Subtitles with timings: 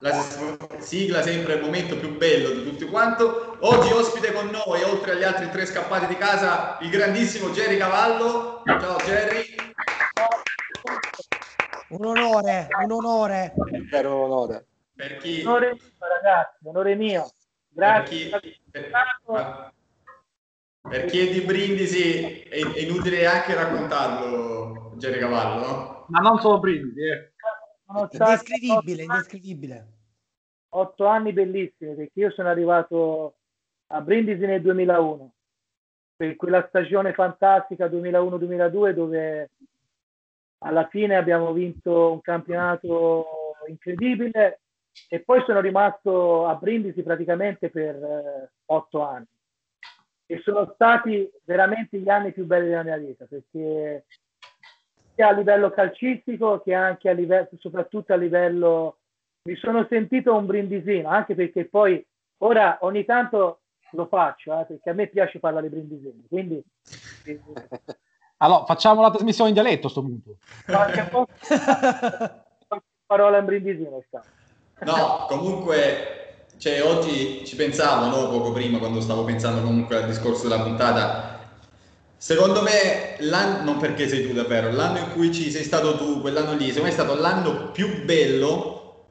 [0.00, 0.12] la
[0.78, 3.56] sigla sempre il momento più bello di tutti quanto.
[3.60, 8.62] Oggi ospite con noi, oltre agli altri tre scappati di casa, il grandissimo Jerry Cavallo.
[8.64, 9.54] Ciao Jerry.
[11.88, 13.54] Un onore, un onore.
[13.90, 14.66] Per un onore.
[14.94, 15.42] Per chi...
[15.44, 17.30] Onore mio, ragazzi, onore mio.
[17.68, 18.28] Grazie.
[18.28, 19.72] Per chi, per,
[20.88, 26.06] per chi è di Brindisi è, è inutile anche raccontarlo, Jerry Cavallo, no?
[26.08, 27.29] Ma non solo Brindisi, eh.
[27.92, 29.86] Indescrivibile, otto anni- indescrivibile.
[30.70, 33.34] otto anni bellissimi perché io sono arrivato
[33.88, 35.34] a Brindisi nel 2001
[36.14, 39.50] per quella stagione fantastica 2001-2002 dove
[40.58, 44.60] alla fine abbiamo vinto un campionato incredibile
[45.08, 49.26] e poi sono rimasto a Brindisi praticamente per eh, otto anni
[50.26, 54.04] e sono stati veramente gli anni più belli della mia vita perché
[55.14, 58.98] sia a livello calcistico che anche a livello, soprattutto a livello
[59.42, 62.04] mi sono sentito un brindisino, anche perché poi
[62.38, 63.60] ora ogni tanto
[63.92, 66.62] lo faccio, eh, perché a me piace parlare brindisino, quindi
[67.24, 67.40] eh,
[68.42, 70.36] Allora, facciamo la trasmissione in dialetto a sto punto.
[70.64, 74.24] qualche, volta- qualche parola in brindisino sta.
[74.82, 80.48] No, comunque, cioè, oggi ci pensavo, no, poco prima, quando stavo pensando comunque al discorso
[80.48, 81.39] della puntata.
[82.22, 86.20] Secondo me, l'anno, non perché sei tu davvero, l'anno in cui ci sei stato tu,
[86.20, 89.06] quell'anno lì, secondo me è stato l'anno più bello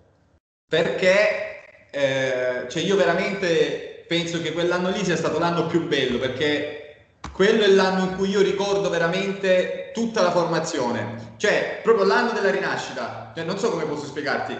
[0.67, 6.97] perché, eh, cioè, io veramente penso che quell'anno lì sia stato l'anno più bello perché
[7.33, 12.51] quello è l'anno in cui io ricordo veramente tutta la formazione, cioè, proprio l'anno della
[12.51, 13.31] rinascita.
[13.35, 14.55] Cioè, non so come posso spiegarti.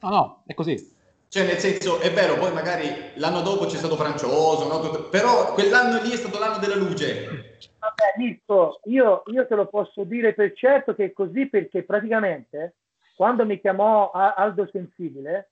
[0.00, 0.92] No, no, è così.
[1.28, 5.08] Cioè, nel senso, è vero, poi magari l'anno dopo c'è stato Francioso, no?
[5.08, 7.58] Però quell'anno lì è stato l'anno della luce.
[7.82, 12.76] Vabbè, Mirko, io, io te lo posso dire per certo che è così perché praticamente
[13.16, 15.50] quando mi chiamò Aldo Sensibile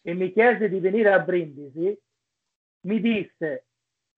[0.00, 1.98] e mi chiese di venire a Brindisi,
[2.82, 3.66] mi disse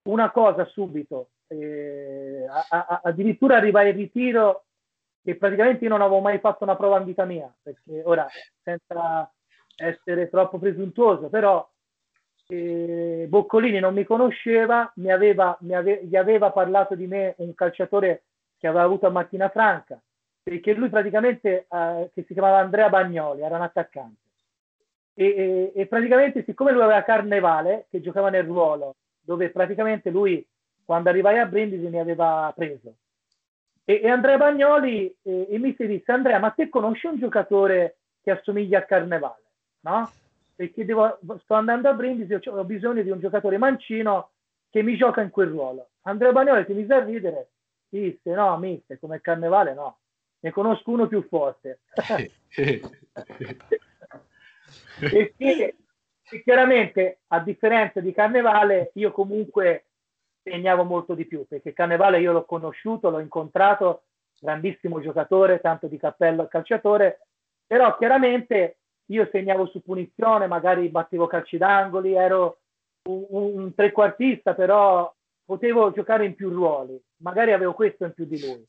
[0.03, 4.67] una cosa subito, eh, a- a- addirittura arrivai in ritiro
[5.23, 8.27] che praticamente io non avevo mai fatto una prova in vita mia, perché ora,
[8.63, 9.33] senza
[9.77, 11.67] essere troppo presuntuoso, però
[12.51, 17.55] eh, Boccolini non mi conosceva, mi aveva, mi ave- gli aveva parlato di me un
[17.55, 18.23] calciatore
[18.59, 20.01] che aveva avuto a Mattina Franca,
[20.43, 24.21] perché lui praticamente, eh, che si chiamava Andrea Bagnoli, era un attaccante.
[25.15, 30.45] E, e- e praticamente, siccome lui aveva Carnevale, che giocava nel ruolo, dove praticamente lui,
[30.85, 32.95] quando arrivai a Brindisi, mi aveva preso.
[33.85, 38.31] E, e Andrea Bagnoli eh, mi si disse, Andrea, ma te conosci un giocatore che
[38.31, 39.43] assomiglia a Carnevale?
[39.81, 40.11] No?
[40.59, 44.31] Perché devo- sto andando a Brindisi, ho, ho bisogno di un giocatore mancino
[44.69, 45.91] che mi gioca in quel ruolo.
[46.01, 47.51] Andrea Bagnoli si mise a ridere,
[47.89, 49.99] disse no, mister, come Carnevale no,
[50.41, 51.83] ne conosco uno più forte.
[54.99, 55.77] e, che,
[56.29, 59.85] e chiaramente, a differenza di Carnevale, io comunque
[60.43, 64.07] segnavo molto di più, perché Carnevale io l'ho conosciuto, l'ho incontrato,
[64.41, 67.29] grandissimo giocatore, tanto di cappello al calciatore,
[67.65, 68.79] però chiaramente
[69.11, 72.61] io segnavo su punizione, magari battevo calci d'angoli, ero
[73.09, 75.13] un, un trequartista, però
[75.45, 78.67] potevo giocare in più ruoli, magari avevo questo in più di lui.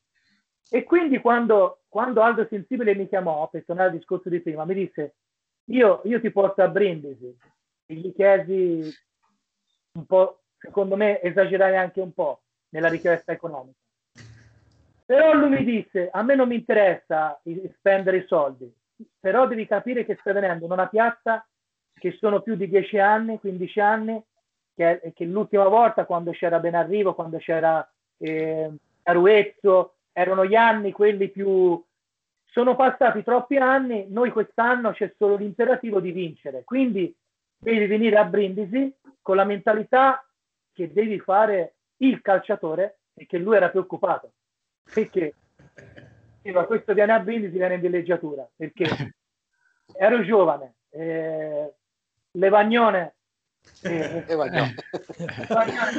[0.70, 4.76] E quindi quando, quando Aldo Sensibile mi chiamò, per tornare al discorso di prima, mi
[4.76, 5.16] disse,
[5.66, 7.36] io, io ti porto a Brindisi,
[7.86, 8.88] e gli chiesi
[9.94, 13.78] un po', secondo me esagerai anche un po' nella richiesta economica.
[15.06, 17.42] Però lui mi disse, a me non mi interessa
[17.78, 18.72] spendere i soldi,
[19.20, 21.46] però devi capire che stai venendo in una piazza
[21.94, 24.24] che sono più di 10 anni, 15 anni,
[24.74, 27.88] che, che l'ultima volta quando c'era Benarrivo, quando c'era
[28.18, 28.72] eh,
[29.04, 31.82] Aruezzo, erano gli anni quelli più...
[32.52, 37.16] Sono passati troppi anni, noi quest'anno c'è solo l'imperativo di vincere, quindi
[37.60, 40.26] devi venire a Brindisi con la mentalità
[40.74, 44.32] che devi fare il calciatore e che lui era preoccupato.
[44.92, 45.36] Perché?
[46.42, 48.86] Diceva, questo viene a Brindisi, viene in villeggiatura, perché
[49.98, 51.74] ero giovane, eh,
[52.32, 53.16] Levagnone,
[53.84, 54.68] eh, E va già.
[55.48, 55.92] Levagnone.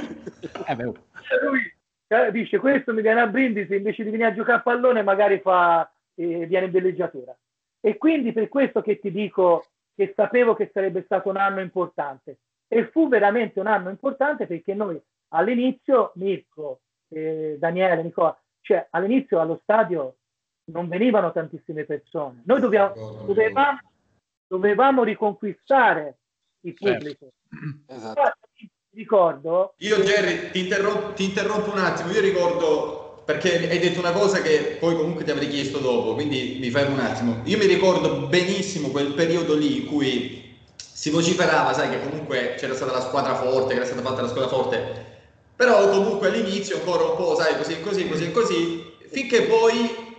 [0.67, 0.75] Eh
[1.45, 1.61] lui
[2.09, 5.41] eh, dice questo mi viene a Brindisi invece di venire a giocare a pallone magari
[5.41, 7.37] fa, eh, viene in villeggiatura.
[7.81, 12.39] E quindi per questo che ti dico che sapevo che sarebbe stato un anno importante.
[12.67, 19.41] E fu veramente un anno importante perché noi all'inizio Mirko, eh, Daniele, Nicola cioè all'inizio
[19.41, 20.17] allo stadio
[20.71, 22.95] non venivano tantissime persone noi dobbiamo,
[23.25, 23.79] dovevamo,
[24.47, 26.17] dovevamo riconquistare
[26.61, 26.95] il Certo.
[26.99, 27.33] pubblico
[27.87, 28.21] Esatto.
[28.21, 32.13] Infatti, ricordo Io, che- Jerry, ti interrompo, ti interrompo un attimo.
[32.13, 36.59] Io ricordo perché hai detto una cosa che poi comunque ti avrei chiesto dopo, quindi
[36.61, 37.41] mi fermo un attimo.
[37.45, 42.75] Io mi ricordo benissimo quel periodo lì in cui si vociferava, sai, che comunque c'era
[42.75, 45.07] stata la squadra forte, che era stata fatta la squadra forte,
[45.57, 50.10] però comunque all'inizio ancora un po', sai, così, così, così, così, finché poi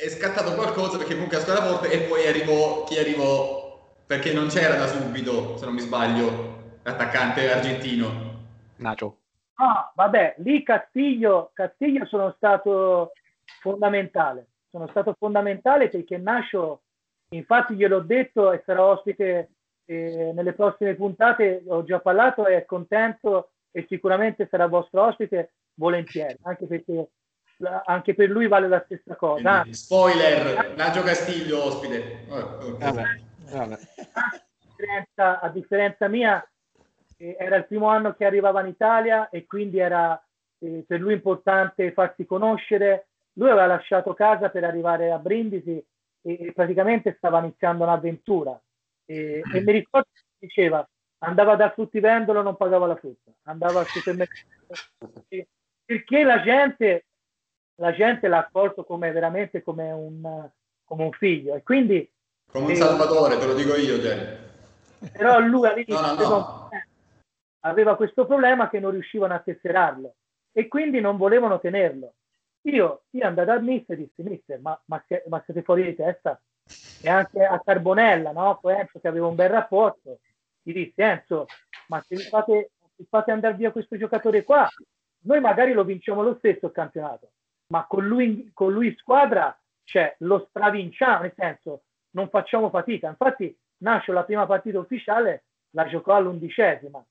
[0.00, 4.48] è scattato qualcosa perché comunque la squadra forte e poi arrivò chi arrivò, perché non
[4.48, 8.08] c'era da subito, se non mi sbaglio, l'attaccante argentino.
[8.76, 9.18] Nacho.
[9.56, 13.12] Ah, vabbè, lì Castiglio, Castiglio sono stato
[13.60, 14.46] fondamentale.
[14.70, 16.80] Sono stato fondamentale perché Nascio,
[17.34, 19.50] infatti gliel'ho detto e sarà ospite
[19.84, 26.36] eh, nelle prossime puntate, ho già parlato, è contento e sicuramente sarà vostro ospite volentieri,
[26.42, 27.08] anche perché
[27.84, 29.60] anche per lui vale la stessa cosa.
[29.60, 32.24] Quindi, spoiler, Naggio Castiglio ospite.
[32.28, 33.02] Vabbè,
[33.50, 33.78] vabbè.
[34.12, 36.50] a differenza, a differenza mia,
[37.16, 40.22] eh, era il primo anno che arrivava in Italia e quindi era
[40.58, 43.08] eh, per lui importante farsi conoscere.
[43.34, 45.82] Lui aveva lasciato casa per arrivare a Brindisi
[46.22, 48.60] e, e praticamente stava iniziando un'avventura.
[49.04, 50.86] E, e mi ricordo che diceva,
[51.18, 54.48] andava dal fruttivendolo, non pagava la frutta, andava al supermercato.
[55.84, 57.06] Perché la gente,
[57.80, 60.48] la gente l'ha accolto come veramente come un,
[60.84, 62.08] come un figlio e quindi
[62.52, 64.36] Come un Eh, salvatore, te lo dico io, Jerry.
[65.12, 66.68] però lui all'inizio No, no, no.
[67.60, 70.14] aveva questo problema che non riuscivano a tesserarlo
[70.52, 72.14] e quindi non volevano tenerlo.
[72.62, 76.38] Io, io andavo al mister e dissi, mister, ma, ma, ma siete fuori di testa?
[77.02, 78.58] E anche a Carbonella, no?
[78.60, 80.18] Poi Enzo che aveva un bel rapporto,
[80.62, 81.46] gli disse, Enzo,
[81.86, 84.68] ma se vi fate, se fate andare via questo giocatore qua,
[85.22, 87.30] noi magari lo vinciamo lo stesso il campionato,
[87.70, 93.08] ma con lui, con lui in squadra, cioè, lo stravinciamo, nel senso, non facciamo fatica.
[93.08, 97.02] Infatti, Nascio la prima partita ufficiale la giocò all'undicesima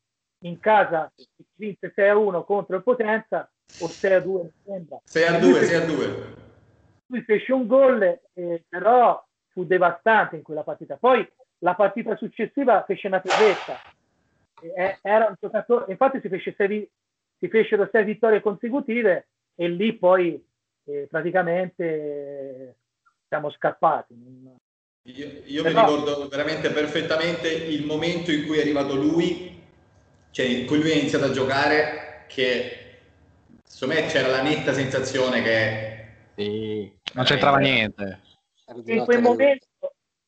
[0.43, 1.11] in casa
[1.55, 5.35] vinse 6 a 1 contro il Potenza o 6 a 2 mi sembra 6 a
[5.35, 6.35] E lui 2, fece- 6 a 2.
[7.07, 11.27] lui fece un gol eh, però fu devastante in quella partita poi
[11.59, 13.81] la partita successiva fece una tripletta
[14.61, 16.87] Eh, era un giocatore infatti si, fece sei
[17.39, 20.39] si fecero 6 vittorie consecutive e lì poi
[20.89, 22.75] eh, praticamente eh,
[23.27, 24.15] siamo scappati
[25.03, 29.61] Io, io mi Però- ricordo veramente perfettamente il momento in cui è arrivato lui,
[30.31, 32.97] cioè in cui lui ha iniziato a giocare, che
[33.63, 35.97] secondo me c'era la netta sensazione che
[36.35, 38.21] Sì, non c'entrava niente.
[38.65, 39.67] Era di in quel, momento,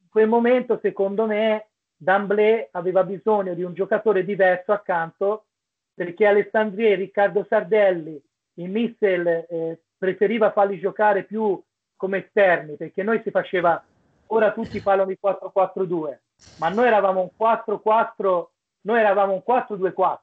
[0.01, 5.45] in quel momento, secondo me, D'Amblè aveva bisogno di un giocatore diverso accanto
[5.93, 8.19] perché Alessandrieri, Riccardo Sardelli,
[8.55, 11.61] il Missel eh, preferiva farli giocare più
[11.95, 13.79] come esterni perché noi si faceva,
[14.27, 16.17] ora tutti parlano di 4-4-2,
[16.57, 18.45] ma noi eravamo un 4-4,
[18.81, 20.17] noi eravamo un 4-2-4.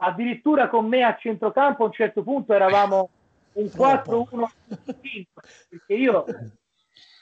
[0.00, 3.10] Addirittura con me a centrocampo a un certo punto eravamo
[3.52, 4.48] un 4-1-5
[5.68, 6.24] perché io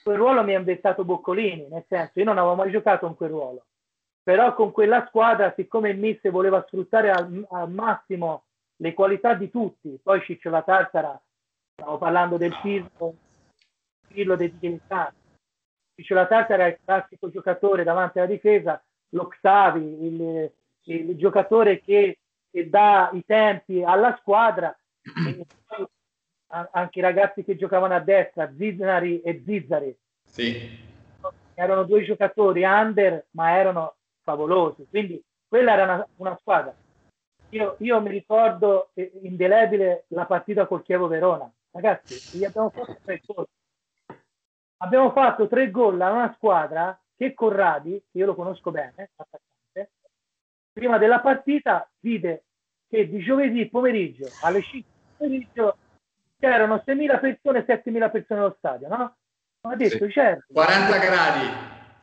[0.02, 3.28] quel ruolo mi ha inventato Boccolini, nel senso io non avevo mai giocato in quel
[3.28, 3.67] ruolo,
[4.23, 8.44] però con quella squadra, siccome il Mister voleva sfruttare al, al massimo
[8.76, 11.20] le qualità di tutti, poi Ciccio La Tartara,
[11.76, 13.14] stavo parlando del Pirlo,
[14.08, 15.14] Pirlo dei dilettanti,
[15.94, 20.52] Ciccio La Tartara è il classico giocatore davanti alla difesa, lo Xavi, il,
[20.84, 22.19] il giocatore che,
[22.50, 24.75] che dà i tempi alla squadra,
[26.49, 29.94] anche i ragazzi che giocavano a destra, Ziznari e Zizzari,
[30.25, 30.78] sì,
[31.55, 34.87] erano due giocatori under, ma erano favolosi.
[34.88, 36.75] Quindi quella era una, una squadra.
[37.50, 41.50] Io, io mi ricordo eh, indelebile la partita col Chievo Verona.
[41.76, 43.47] Ragazzi, gli abbiamo fatto tre gol.
[44.78, 49.92] Abbiamo fatto tre gol a una squadra che Corradi, che io lo conosco bene, attaccante,
[50.73, 52.45] prima della partita vide
[52.88, 55.76] che di giovedì pomeriggio alle 5 pomeriggio
[56.38, 59.16] c'erano 6.000 persone, 7.000 persone allo stadio, no?
[59.62, 60.12] Ha detto, Sì.
[60.12, 61.47] certo, 40 gradi,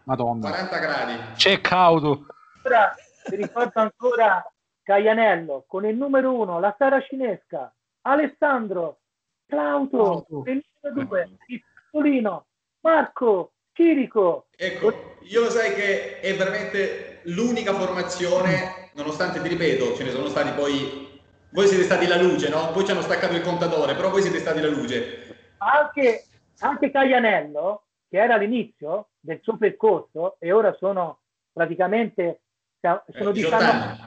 [0.04, 0.50] Madonna.
[0.50, 1.14] 40 gradi.
[1.36, 2.26] Check out.
[2.64, 2.94] Ora
[3.30, 4.46] mi ricordo ancora
[4.84, 9.00] Caianello con il numero uno, la Sara Cinesca, Alessandro,
[9.46, 12.46] Claudio, due, il Piccolino,
[12.82, 14.48] Marco, Chirico.
[14.56, 20.28] Ecco, io lo sai che è veramente l'unica formazione, nonostante ti ripeto, ce ne sono
[20.28, 21.12] stati poi.
[21.52, 22.72] Voi siete stati la luce, no?
[22.72, 25.54] Poi ci hanno staccato il contatore, però voi siete stati la luce.
[25.58, 26.26] Anche,
[26.60, 31.20] anche Caianello, che era all'inizio del suo percorso e ora sono
[31.52, 32.42] praticamente
[32.80, 33.98] sono Eh, 18 19 anni.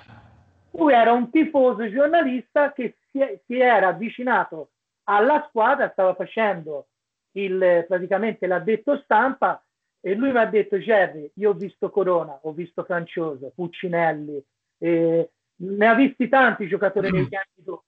[0.73, 4.71] lui era un tifoso giornalista che si, si era avvicinato
[5.09, 6.89] alla squadra, stava facendo
[7.33, 9.63] il, praticamente l'addetto stampa
[10.01, 14.43] e lui mi ha detto Jerry, io ho visto Corona, ho visto Francioso, Puccinelli,
[14.79, 17.85] eh, ne ha visti tanti giocatori negli anni dopo,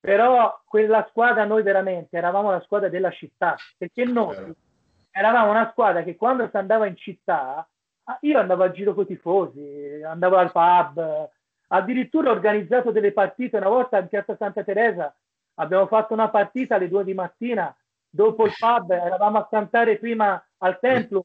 [0.00, 4.36] però quella squadra noi veramente eravamo la squadra della città, perché noi
[5.10, 7.66] eravamo una squadra che quando si andava in città
[8.04, 11.30] Ah, Io andavo a giro con i tifosi, andavo al pub,
[11.68, 13.58] addirittura ho organizzato delle partite.
[13.58, 15.14] Una volta in piazza Santa Teresa
[15.54, 17.74] abbiamo fatto una partita alle due di mattina,
[18.08, 21.22] dopo il pub eravamo a cantare prima al Templum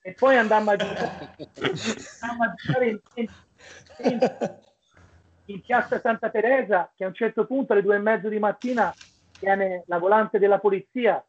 [0.00, 1.20] e poi andammo a giocare,
[2.20, 3.28] a in, in-
[3.98, 4.18] in-
[5.46, 8.94] in piazza Santa Teresa, che a un certo punto alle due e mezzo di mattina
[9.40, 11.24] viene la volante della polizia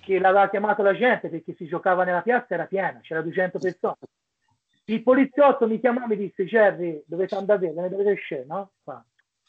[0.00, 3.96] che l'aveva chiamato la gente perché si giocava nella piazza, era piena, c'era 200 persone.
[4.84, 8.44] Il poliziotto mi chiamò e mi disse, Jerry, dovete andare via, ve ne dovete uscire,
[8.46, 8.72] no?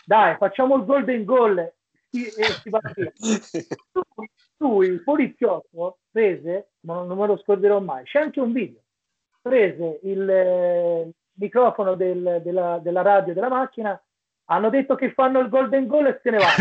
[0.05, 1.73] Dai, facciamo il golden goal
[2.11, 3.11] e e si via.
[4.57, 8.79] Lui, il poliziotto, prese, non, non me lo scorderò mai, c'è anche un video,
[9.41, 13.99] prese il eh, microfono del- della, della radio della macchina,
[14.45, 16.51] hanno detto che fanno il golden goal e se ne vanno.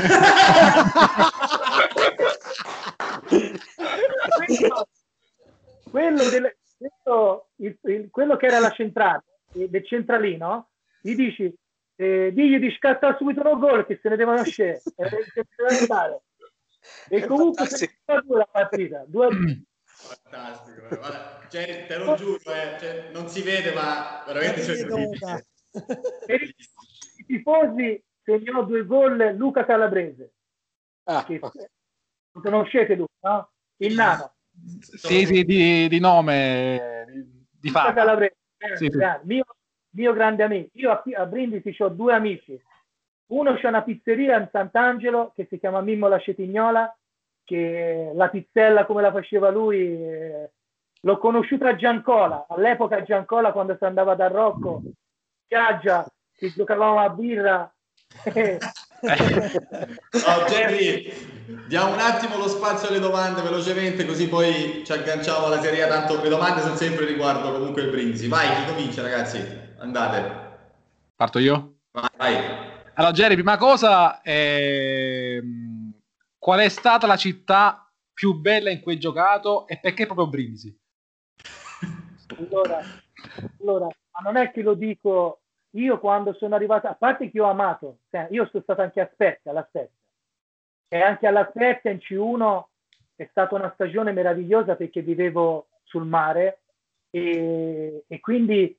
[5.91, 10.69] quello, del- quello- il- il- quello che era la centrale del centralino
[11.01, 11.53] gli dici
[12.01, 14.81] eh, digli di scattare subito un gol che se ne devono uscire.
[14.97, 16.23] Eh,
[17.11, 19.29] e comunque si fa due la partita due.
[19.85, 24.63] Fantastico, guarda, cioè, te lo giuro, eh, cioè, non si vede, ma veramente
[26.25, 26.55] per i
[27.17, 30.33] i tifosi segnò due gol Luca Calabrese.
[31.05, 33.51] Ah, che lo conoscete Luca no?
[33.77, 34.37] il nano.
[34.81, 38.31] Sì, sì, di, di nome, di, di Luca fatto.
[38.77, 38.99] Sì, sì.
[39.25, 39.45] mio,
[39.93, 42.61] mio grande amico io a, a Brindisi ho due amici
[43.27, 46.95] uno c'è una pizzeria in Sant'Angelo che si chiama Mimmo la Cetignola
[47.45, 50.51] che la pizzella come la faceva lui eh,
[51.01, 54.83] l'ho conosciuta a Giancola all'epoca Giancola quando si andava da Rocco
[55.45, 56.07] spiaggia
[56.37, 57.73] che giocavamo a birra
[59.03, 61.11] Oh, Jerry,
[61.67, 65.87] diamo un attimo lo spazio alle domande velocemente, così poi ci agganciamo alla serie.
[65.89, 68.29] Tanto le domande sono sempre riguardo comunque il Brindisi.
[68.29, 69.60] Vai, chi comincia, ragazzi?
[69.81, 70.49] Andate.
[71.17, 71.79] Parto io?
[71.93, 72.35] Vai, vai.
[72.95, 75.95] Allora, Jerry, prima cosa, ehm,
[76.39, 80.79] qual è stata la città più bella in cui hai giocato e perché proprio Brindisi?
[82.37, 82.81] allora,
[83.61, 87.49] allora, ma non è che lo dico io quando sono arrivato, a parte che ho
[87.49, 89.97] amato, cioè, io sono stato anche a Spezia, alla Spezia,
[90.89, 92.65] e anche alla Spezia in C1
[93.17, 96.65] è stata una stagione meravigliosa perché vivevo sul mare
[97.11, 98.79] e, e quindi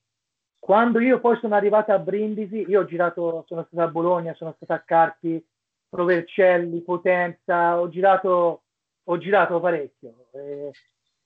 [0.61, 4.53] quando io poi sono arrivato a Brindisi, io ho girato, sono stato a Bologna, sono
[4.55, 5.43] stato a Carpi,
[5.89, 8.61] Provercelli, Potenza, ho girato,
[9.03, 10.27] ho girato parecchio.
[10.31, 10.71] Eh,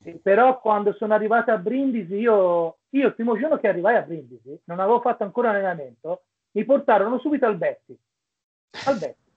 [0.05, 4.03] eh, però quando sono arrivato a Brindisi, io, io il primo giorno che arrivai a
[4.03, 7.99] Brindisi, non avevo fatto ancora allenamento, mi portarono subito al Betti.
[8.85, 9.31] Al Betti.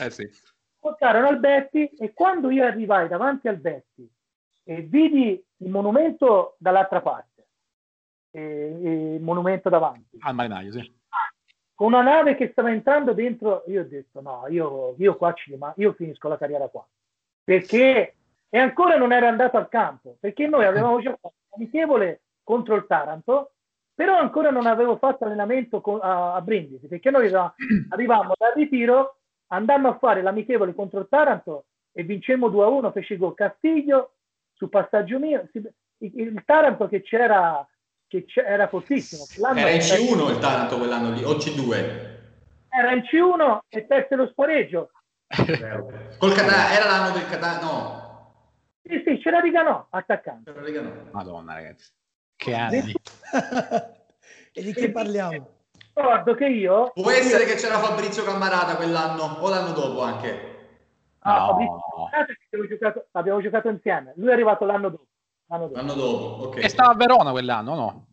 [0.00, 0.28] Eh sì.
[0.80, 4.10] Portarono al Betti e quando io arrivai davanti al Betti
[4.64, 7.35] e vidi il monumento dall'altra parte,
[8.36, 10.92] e- e il monumento davanti, Al marinaio, sì.
[11.74, 15.50] con una nave che stava entrando dentro, io ho detto no, io, io qua ci
[15.50, 16.86] rimango, io finisco la carriera qua.
[17.44, 18.14] Perché,
[18.48, 23.52] e ancora non ero andato al campo, perché noi avevamo giocato amichevole contro il Taranto,
[23.94, 27.54] però ancora non avevo fatto allenamento con- a, a Brindisi, perché noi arriva-
[27.90, 33.34] arrivavamo dal ritiro, andammo a fare l'amichevole contro il Taranto e vincemmo 2-1, fece gol
[33.34, 34.12] Castiglio
[34.52, 35.48] su passaggio mio,
[35.98, 37.66] il Taranto che c'era,
[38.08, 39.24] che era fortissimo.
[39.38, 42.14] L'anno Era in C1 il Taranto quell'anno lì, o C2?
[42.68, 44.90] era in C1 e perse lo spareggio.
[46.18, 48.04] Col Catania, era l'anno del Catania, no.
[48.82, 50.52] Sì, sì, c'era Riganò attaccante.
[50.52, 51.08] C'era Lega no.
[51.10, 51.90] Madonna, ragazzi.
[52.36, 52.94] Che anni.
[54.52, 55.54] e di che parliamo?
[55.94, 56.92] Ricordo che io...
[56.92, 60.54] Può essere che c'era Fabrizio Cammarata quell'anno, o l'anno dopo anche.
[61.20, 61.46] Ah, No.
[61.46, 64.12] Fabrizio Cammarata abbiamo giocato, abbiamo giocato insieme.
[64.16, 65.06] Lui è arrivato l'anno dopo.
[65.48, 65.76] L'anno dopo.
[65.76, 66.56] L'anno dopo, ok.
[66.64, 68.06] E stava a Verona quell'anno, no?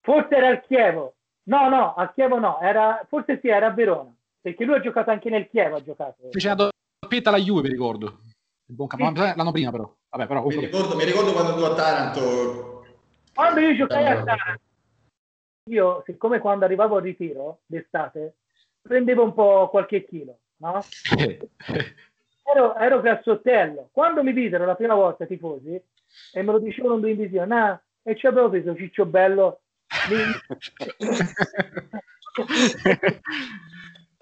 [0.00, 1.14] Forse era al Chievo.
[1.44, 2.60] No, no, al Chievo no.
[2.60, 4.14] Era, forse sì, era a Verona.
[4.40, 5.76] Perché lui ha giocato anche nel Chievo.
[5.76, 6.28] Ha giocato.
[6.30, 8.20] Fece una doppietta alla Juve, mi ricordo.
[8.68, 9.92] Il buon Campo- L'anno prima, però.
[10.08, 12.84] Vabbè, però Mi ricordo, mi ricordo quando tu a Taranto...
[13.34, 14.22] Quando io giocai a.
[14.22, 14.62] Taranto,
[15.68, 18.36] io, siccome quando arrivavo al ritiro d'estate,
[18.80, 20.80] prendevo un po' qualche chilo, no?
[22.52, 23.88] ero, ero grassottello.
[23.92, 25.74] Quando mi videro la prima volta i tifosi
[26.32, 29.60] e me lo dicevano in visione, ah, e ci avevo preso Ciccio Bello,
[30.08, 30.16] mi,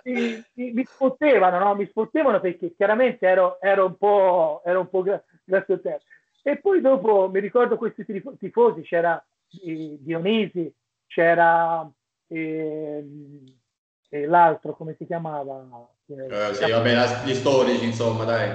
[0.05, 1.75] mi, mi- mi sfottevano, no?
[1.75, 6.01] Mi sfottevano perché chiaramente ero, ero un po', ero un po' gra- grassottello.
[6.43, 9.23] E poi dopo mi ricordo questi tifo- tifosi, c'era
[9.63, 10.73] eh, Dionisi,
[11.07, 11.89] c'era
[12.27, 13.05] eh,
[14.27, 15.89] l'altro, come si chiamava?
[16.07, 18.51] Eh, sì, vabbè, la- gli storici, insomma, dai.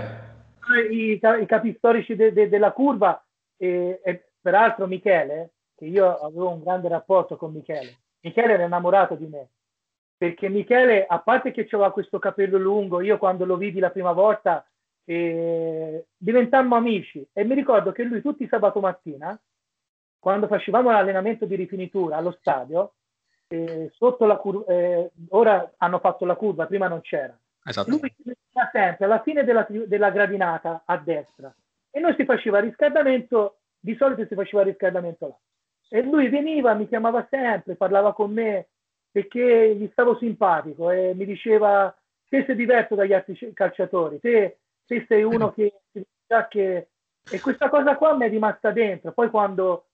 [0.92, 3.24] i, ca- i capi storici de- de- della curva
[3.58, 7.98] e, e peraltro Michele che io avevo un grande rapporto con Michele.
[8.22, 9.48] Michele era innamorato di me,
[10.18, 14.12] perché Michele, a parte che aveva questo capello lungo, io quando lo vidi la prima
[14.12, 14.64] volta
[15.06, 19.40] eh, diventammo amici e mi ricordo che lui tutti sabato mattina,
[20.20, 22.94] quando facevamo l'allenamento di rifinitura allo stadio,
[23.50, 27.38] eh, sotto la curva, eh, ora hanno fatto la curva, prima non c'era.
[27.64, 27.90] Esatto.
[27.90, 31.54] Lui si metteva sempre alla fine della, della gradinata a destra
[31.92, 35.38] e noi si faceva riscaldamento, di solito si faceva riscaldamento là.
[35.92, 38.68] E lui veniva, mi chiamava sempre, parlava con me
[39.12, 41.94] perché gli stavo simpatico e mi diceva
[42.30, 45.74] te sei diverso dagli altri calciatori, te, te sei uno che,
[46.50, 46.88] che...
[47.32, 49.12] E questa cosa qua mi è rimasta dentro.
[49.12, 49.88] Poi quando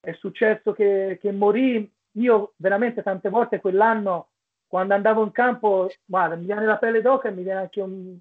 [0.00, 4.28] è successo che, che morì, io veramente tante volte quell'anno,
[4.66, 8.16] quando andavo in campo, guarda, mi viene la pelle d'oca e mi viene anche un,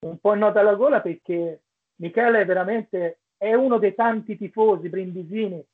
[0.00, 1.62] un po' in nota alla gola perché
[1.96, 5.64] Michele è veramente è uno dei tanti tifosi brindisini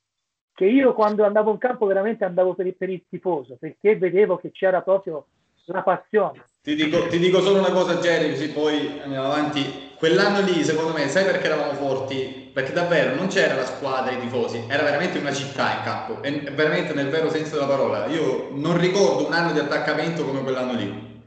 [0.52, 4.50] che io quando andavo in campo veramente andavo per, per il tifoso perché vedevo che
[4.52, 5.26] c'era proprio
[5.66, 6.44] la passione.
[6.62, 9.92] Ti dico, ti dico solo una cosa, Jerry, così poi andiamo avanti.
[10.04, 12.50] Quell'anno lì, secondo me, sai perché eravamo forti?
[12.52, 16.22] Perché davvero non c'era la squadra e i tifosi, era veramente una città in campo,
[16.22, 18.04] e veramente nel vero senso della parola.
[18.08, 21.22] Io non ricordo un anno di attaccamento come quell'anno lì.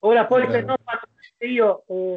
[0.00, 0.74] Ora poi se no
[1.38, 2.16] io eh,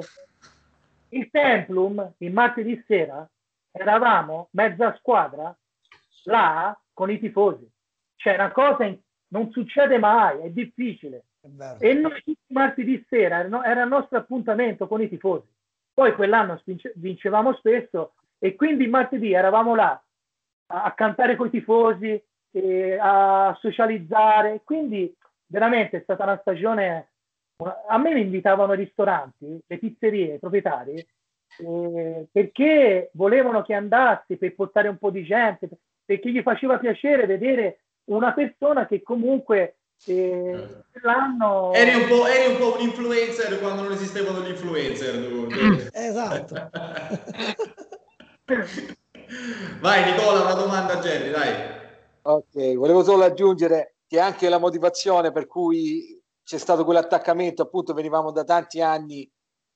[1.09, 3.29] il Templum il martedì sera
[3.71, 5.55] eravamo mezza squadra
[6.23, 7.69] là con i tifosi.
[8.15, 8.97] Cioè, una cosa in...
[9.27, 11.25] non succede mai, è difficile.
[11.39, 15.55] È e noi tutti martedì sera era, era il nostro appuntamento con i tifosi.
[15.97, 16.61] Poi quell'anno
[16.93, 19.99] vincevamo spesso e quindi martedì eravamo là
[20.67, 22.23] a, cantare con i tifosi,
[22.99, 24.61] a socializzare.
[24.63, 25.11] Quindi
[25.47, 27.13] veramente è stata una stagione.
[27.87, 31.03] A me mi invitavano ai ristoranti, le pizzerie, i proprietari,
[31.65, 35.67] eh, perché volevano che andassi per portare un po' di gente,
[36.05, 37.79] perché gli faceva piacere vedere
[38.11, 41.73] una persona che comunque eh, l'anno...
[41.73, 45.89] Eri un, po', eri un po' un influencer quando non esistevano gli influencer.
[45.93, 46.69] esatto.
[49.81, 51.75] Vai Nicola, una domanda a Jerry, dai.
[52.21, 58.31] Ok, volevo solo aggiungere che anche la motivazione per cui c'è stato quell'attaccamento, appunto venivamo
[58.31, 59.29] da tanti anni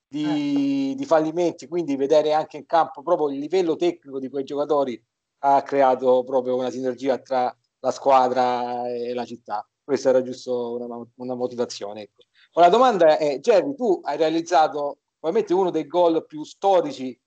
[0.07, 5.01] di, di fallimenti, quindi vedere anche in campo proprio il livello tecnico di quei giocatori
[5.43, 9.67] ha creato proprio una sinergia tra la squadra e la città.
[9.91, 12.03] Questa era giusto una, una motivazione.
[12.03, 12.23] Ecco.
[12.53, 17.19] Ma la domanda è, Jerry, tu hai realizzato probabilmente uno dei gol più storici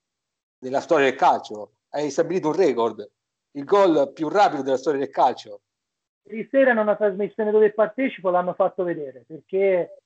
[0.58, 3.06] della storia del calcio, hai stabilito un record,
[3.50, 5.60] il gol più rapido della storia del calcio.
[6.22, 9.98] Ieri sera in una trasmissione dove partecipo l'hanno fatto vedere perché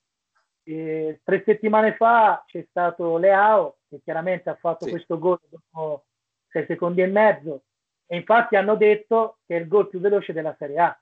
[0.64, 4.90] eh, tre settimane fa c'è stato Leao che chiaramente ha fatto sì.
[4.90, 6.06] questo gol dopo
[6.48, 7.62] sei secondi e mezzo
[8.04, 11.00] e infatti hanno detto che è il gol più veloce della Serie A.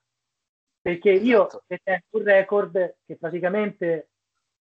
[0.87, 1.64] Perché io esatto.
[1.66, 4.11] detengo un record che praticamente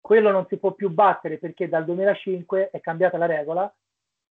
[0.01, 3.71] quello non si può più battere perché dal 2005 è cambiata la regola.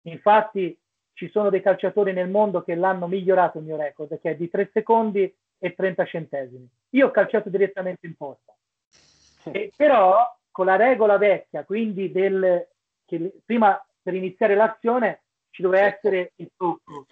[0.07, 0.75] Infatti
[1.13, 4.49] ci sono dei calciatori nel mondo che l'hanno migliorato il mio record, che è di
[4.49, 6.67] 3 secondi e 30 centesimi.
[6.91, 8.55] Io ho calciato direttamente in porta.
[9.43, 12.69] E, però con la regola vecchia, quindi del,
[13.05, 17.05] che prima per iniziare l'azione ci doveva essere il tocco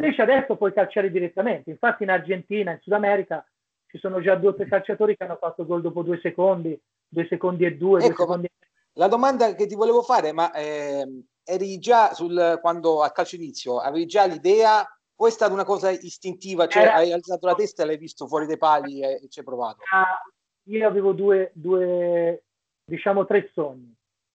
[0.00, 1.70] Invece adesso puoi calciare direttamente.
[1.70, 3.44] Infatti in Argentina, in Sud America,
[3.86, 7.26] ci sono già due o tre calciatori che hanno fatto gol dopo due secondi, due
[7.26, 7.98] secondi e due.
[8.00, 8.48] Ecco, due secondi
[8.92, 13.78] La domanda che ti volevo fare, ma eh, eri già sul, quando a calcio inizio,
[13.78, 14.86] avevi già l'idea
[15.20, 16.68] o è stata una cosa istintiva?
[16.68, 16.94] Cioè Era...
[16.94, 19.82] hai alzato la testa e l'hai visto fuori dai pali e, e ci hai provato?
[19.90, 20.22] Ah,
[20.68, 22.44] io avevo due, due,
[22.84, 23.92] diciamo tre sogni.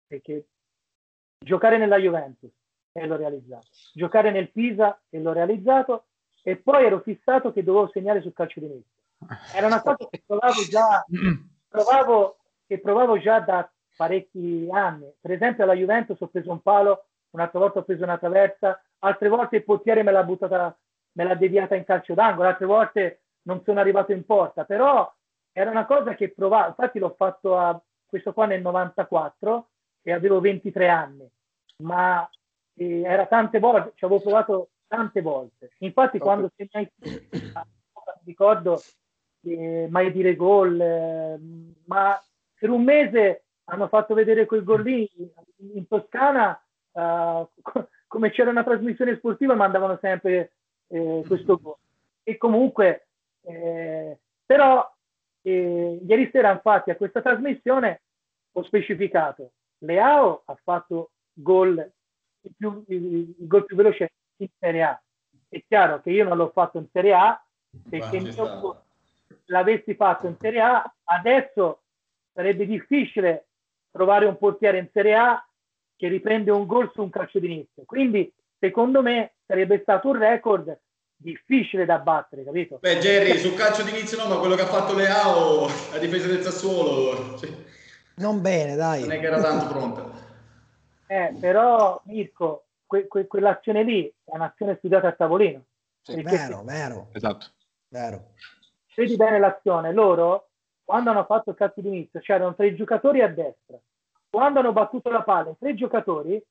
[0.07, 0.47] Perché
[1.37, 2.51] giocare nella Juventus,
[3.01, 3.67] e l'ho realizzato.
[3.93, 6.05] Giocare nel Pisa e l'ho realizzato
[6.43, 8.97] e poi ero fissato che dovevo segnare sul calcio di inizio.
[9.55, 11.05] Era una cosa che provavo già,
[11.69, 15.13] provavo, che provavo già da parecchi anni.
[15.21, 19.29] Per esempio alla Juventus ho preso un palo, un'altra volta ho preso una traversa, altre
[19.29, 20.77] volte il portiere me l'ha buttata,
[21.13, 25.13] me l'ha deviata in calcio d'angolo, altre volte non sono arrivato in porta, però
[25.53, 29.69] era una cosa che provavo, infatti l'ho fatto a questo qua nel 94
[30.03, 31.29] e avevo 23 anni,
[31.83, 32.29] ma
[32.79, 35.73] e era tante volte, ci avevo provato tante volte.
[35.79, 36.89] Infatti, quando segnai,
[38.25, 38.81] ricordo
[39.43, 41.39] eh, mai dire gol, eh,
[41.87, 42.21] ma
[42.59, 45.11] per un mese hanno fatto vedere quel gol lì
[45.75, 46.61] in Toscana.
[46.91, 47.47] Uh,
[48.09, 50.53] come c'era una trasmissione sportiva, mandavano sempre
[50.89, 51.77] eh, questo gol.
[52.23, 53.09] E comunque,
[53.43, 54.91] eh, però,
[55.43, 58.03] eh, ieri sera, infatti, a questa trasmissione
[58.53, 61.93] ho specificato: Leao ha fatto gol
[62.57, 63.05] più, il,
[63.39, 65.03] il gol più veloce in Serie A.
[65.49, 67.43] è chiaro che io non l'ho fatto in Serie A,
[67.89, 68.43] perché il sta.
[68.43, 68.77] mio gol
[69.47, 71.83] l'avessi fatto in Serie A, adesso
[72.33, 73.47] sarebbe difficile
[73.91, 75.43] trovare un portiere in Serie A
[75.97, 77.83] che riprende un gol su un calcio d'inizio.
[77.85, 80.79] Quindi, secondo me, sarebbe stato un record
[81.17, 82.79] difficile da battere, capito?
[82.81, 86.43] Beh, Jerry, sul calcio d'inizio no, ma quello che ha fatto Leao a difesa del
[86.43, 87.51] Sassuolo, cioè,
[88.17, 89.01] Non bene, dai.
[89.01, 90.18] non è che era tanto pronta.
[91.09, 95.65] Eh, però, Mirko, que- que- quell'azione lì è un'azione studiata a tavolino.
[96.03, 96.23] Sì.
[96.23, 97.47] Vero, vero, Esatto.
[97.89, 98.33] vero.
[98.95, 100.49] vedi bene l'azione, loro,
[100.85, 103.79] quando hanno fatto il calcio d'inizio, c'erano tre giocatori a destra.
[104.29, 106.43] Quando hanno battuto la palla, tre giocatori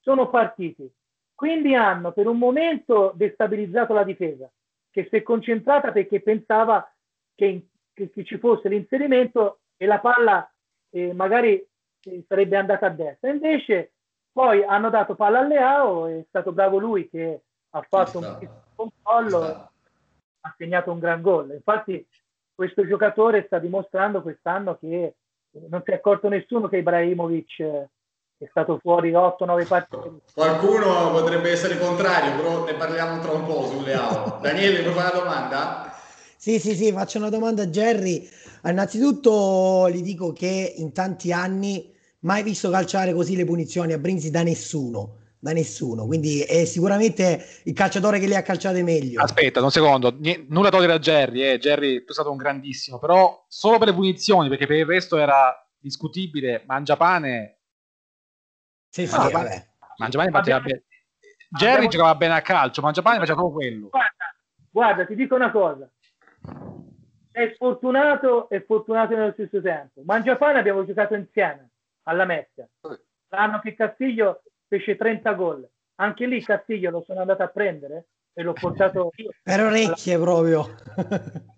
[0.00, 0.88] sono partiti.
[1.34, 4.50] Quindi hanno per un momento destabilizzato la difesa,
[4.90, 6.88] che si è concentrata perché pensava
[7.34, 10.48] che, che- che ci fosse l'inserimento e la palla
[10.90, 11.62] eh, magari
[12.04, 13.30] eh, sarebbe andata a destra.
[13.30, 13.94] Invece
[14.36, 18.38] poi hanno dato palla al Leao, è stato bravo lui che ha fatto sta.
[18.38, 19.70] un controllo,
[20.40, 21.52] ha segnato un gran gol.
[21.52, 22.06] Infatti
[22.54, 25.14] questo giocatore sta dimostrando quest'anno che
[25.70, 27.88] non si è accorto nessuno che Ibrahimovic eh,
[28.36, 30.12] è stato fuori 8-9 partite.
[30.34, 34.36] Qualcuno potrebbe essere contrario, però ne parliamo tra un po' su Leao.
[34.42, 35.94] Daniele, vuoi fare una domanda?
[36.36, 38.28] Sì, sì, sì, faccio una domanda a Jerry.
[38.64, 44.30] Innanzitutto gli dico che in tanti anni mai visto calciare così le punizioni a Brinzi
[44.30, 46.06] da nessuno, da nessuno.
[46.06, 49.22] Quindi è sicuramente il calciatore che le ha calciate meglio.
[49.22, 51.58] Aspetta, un secondo, nie- nulla togliere a Jerry, eh.
[51.58, 55.16] Jerry tu sei stato un grandissimo, però solo per le punizioni, perché per il resto
[55.16, 57.52] era discutibile, Mangiapane,
[58.88, 59.66] Sì, sì, Ah, vabbè.
[59.98, 60.84] Mangiapane faceva bene.
[61.50, 63.88] Jerry abbiamo- giocava bene a calcio, Mangiapane faceva proprio quello.
[63.90, 64.34] Guarda,
[64.70, 65.88] guarda, ti dico una cosa.
[67.30, 70.00] È sfortunato e fortunato nello stesso tempo.
[70.04, 71.72] Mangiapane abbiamo giocato insieme
[72.06, 72.68] alla Mezia.
[73.28, 75.68] L'anno che Castiglio fece 30 gol.
[75.96, 79.30] Anche lì Castiglio lo sono andato a prendere e l'ho portato io.
[79.42, 80.66] Per orecchie proprio.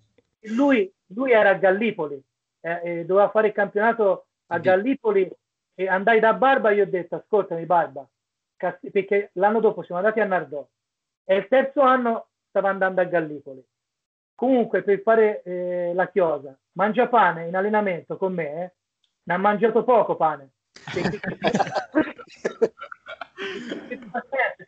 [0.53, 2.23] Lui, lui era a Gallipoli,
[2.61, 5.31] eh, e doveva fare il campionato a Gallipoli
[5.75, 8.09] e andai da Barba e gli ho detto ascoltami Barba,
[8.57, 10.67] Casti- perché l'anno dopo siamo andati a Nardò
[11.25, 13.63] e il terzo anno stava andando a Gallipoli.
[14.35, 18.73] Comunque per fare eh, la chiosa, mangia pane in allenamento con me, eh,
[19.29, 20.53] ne ha mangiato poco pane.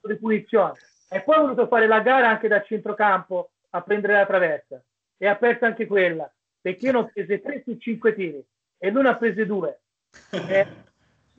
[0.00, 0.74] Sulle punizioni.
[1.08, 4.80] E poi ha voluto fare la gara anche da centrocampo a prendere la traversa
[5.16, 8.44] e ha perso anche quella perché io ne ho prese 3 su 5 tiri
[8.78, 9.80] e lui ne ha prese 2.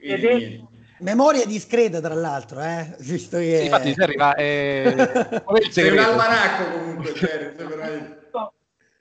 [0.01, 0.59] Eh, Ed è-.
[1.01, 2.95] Memoria discreta, tra l'altro, eh?
[2.99, 3.57] Visto che...
[3.57, 4.33] Sì, infatti Jerry va...
[4.33, 5.11] Eh...
[5.69, 7.11] Sei un almanacco comunque,
[7.55, 8.29] veramente-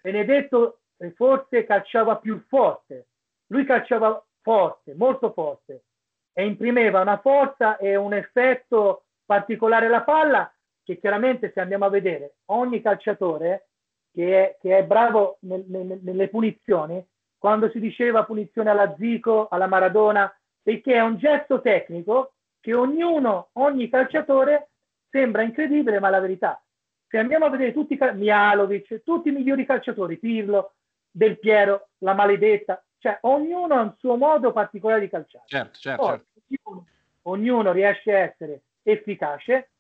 [0.02, 0.80] Benedetto
[1.14, 3.06] forse calciava più forte,
[3.50, 5.84] lui calciava forte, molto forte
[6.32, 11.90] e imprimeva una forza e un effetto particolare alla palla che chiaramente se andiamo a
[11.90, 13.68] vedere ogni calciatore
[14.12, 17.04] che è, che è bravo nel- nel- nelle punizioni,
[17.38, 20.32] quando si diceva punizione alla Zico, alla Maradona,
[20.62, 24.70] perché è un gesto tecnico che ognuno, ogni calciatore
[25.08, 26.62] sembra incredibile, ma la verità.
[27.08, 30.74] Se andiamo a vedere tutti i Mialovic, tutti i migliori calciatori, Pirlo,
[31.10, 35.44] Del Piero, la maledetta, cioè ognuno ha un suo modo particolare di calciare.
[35.46, 36.62] Certo, certo, Poi, certo.
[36.68, 36.86] ognuno,
[37.22, 39.70] ognuno riesce a essere efficace.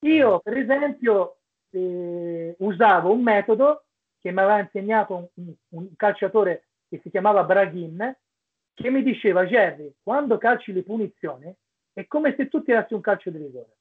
[0.00, 1.38] Io, per esempio,
[1.70, 3.84] eh, usavo un metodo
[4.20, 8.14] che mi aveva insegnato un, un- un calciatore che si chiamava Braghin,
[8.74, 11.52] che mi diceva, Jerry, quando calci le punizioni
[11.94, 13.74] è come se tu tirassi un calcio di rigore.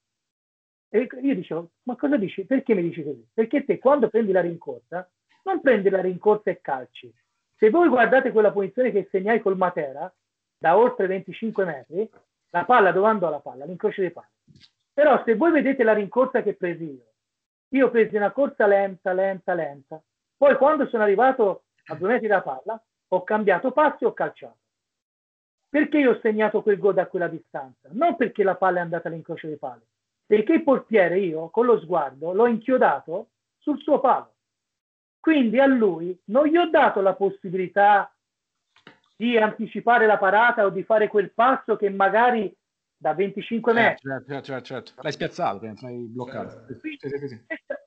[0.89, 2.45] E io dicevo, ma cosa dici?
[2.45, 3.27] Perché mi dici così?
[3.33, 5.09] Perché te quando prendi la rincorsa,
[5.43, 7.13] non prendi la rincorsa e calci.
[7.57, 10.11] Se voi guardate quella punizione che segnai col Matera,
[10.57, 12.09] da oltre 25 metri,
[12.49, 13.65] la palla dove andò la palla?
[13.65, 14.27] L'incrocio dei pali.
[14.93, 17.05] Però se voi vedete la rincorsa che presi io,
[17.69, 20.01] io presi una corsa lenta, lenta, lenta.
[20.37, 24.57] Poi quando sono arrivato a due metri da palla, ho cambiato passo e ho calciato.
[25.69, 27.89] Perché io ho segnato quel gol da quella distanza?
[27.91, 29.81] Non perché la palla è andata all'incrocio dei pali,
[30.25, 34.34] perché il portiere io, con lo sguardo, l'ho inchiodato sul suo palo.
[35.25, 38.15] Quindi a lui non gli ho dato la possibilità
[39.15, 42.55] di anticipare la parata o di fare quel passo che magari
[42.95, 44.91] da 25 metri Certo, certo, certo, certo.
[45.01, 46.67] L'hai spiazzato, penso, l'hai bloccato.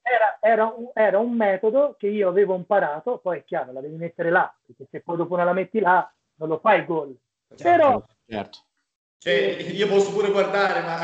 [0.03, 3.94] Era, era un, era un metodo che io avevo imparato, poi è chiaro, la devi
[3.94, 7.16] mettere là, perché se poi dopo non la metti là, non lo fai gol.
[7.57, 8.59] Però Certo.
[9.20, 9.33] Cioè,
[9.72, 10.98] io posso pure guardare, ma...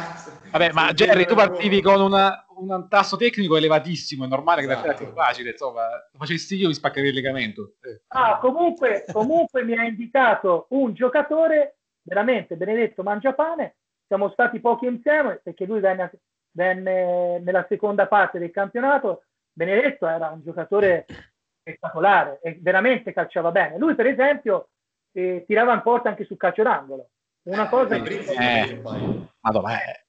[0.51, 4.77] Vabbè, ma Jerry, tu partivi con una- un tasso tecnico elevatissimo, è normale che per
[4.79, 5.05] te Esatto.
[5.05, 7.75] più facile, insomma, lo facessi io mi spaccherei il legamento.
[7.83, 8.03] Eh.
[8.09, 15.41] ah, comunque, comunque mi ha indicato un giocatore, veramente Benedetto Mangiapane, siamo stati pochi insieme
[15.43, 16.11] perché lui venne
[16.55, 21.07] venne nella seconda parte del campionato, Benedetto era un giocatore
[21.61, 23.79] spettacolare e veramente calciava bene.
[23.79, 24.69] Lui, per esempio,
[25.13, 27.09] eh, tirava in porta anche sul calcio d'angolo.
[27.45, 28.81] Una cosa, che, Eh,
[29.41, 30.05] Madonna, eh.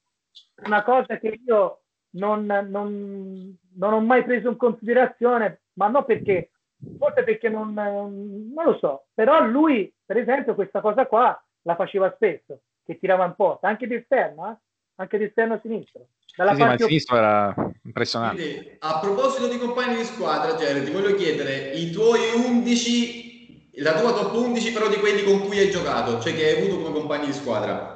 [0.66, 1.82] una cosa che io
[2.15, 6.51] non, non- non ho mai preso in considerazione, ma non perché,
[6.97, 12.12] forse perché non, non lo so, però lui, per esempio, questa cosa qua la faceva
[12.15, 14.56] spesso, che tirava in porta, anche di esterno, eh?
[14.95, 16.08] anche di esterno sinistro.
[16.36, 18.41] Dalla Sì, sì, ma il sinistro era impressionante.
[18.41, 23.99] Quindi, a proposito di compagni di squadra, Jerry, ti voglio chiedere i tuoi 11, la
[23.99, 26.93] tua top 11 però di quelli con cui hai giocato, cioè che hai avuto come
[26.93, 27.93] compagni di squadra.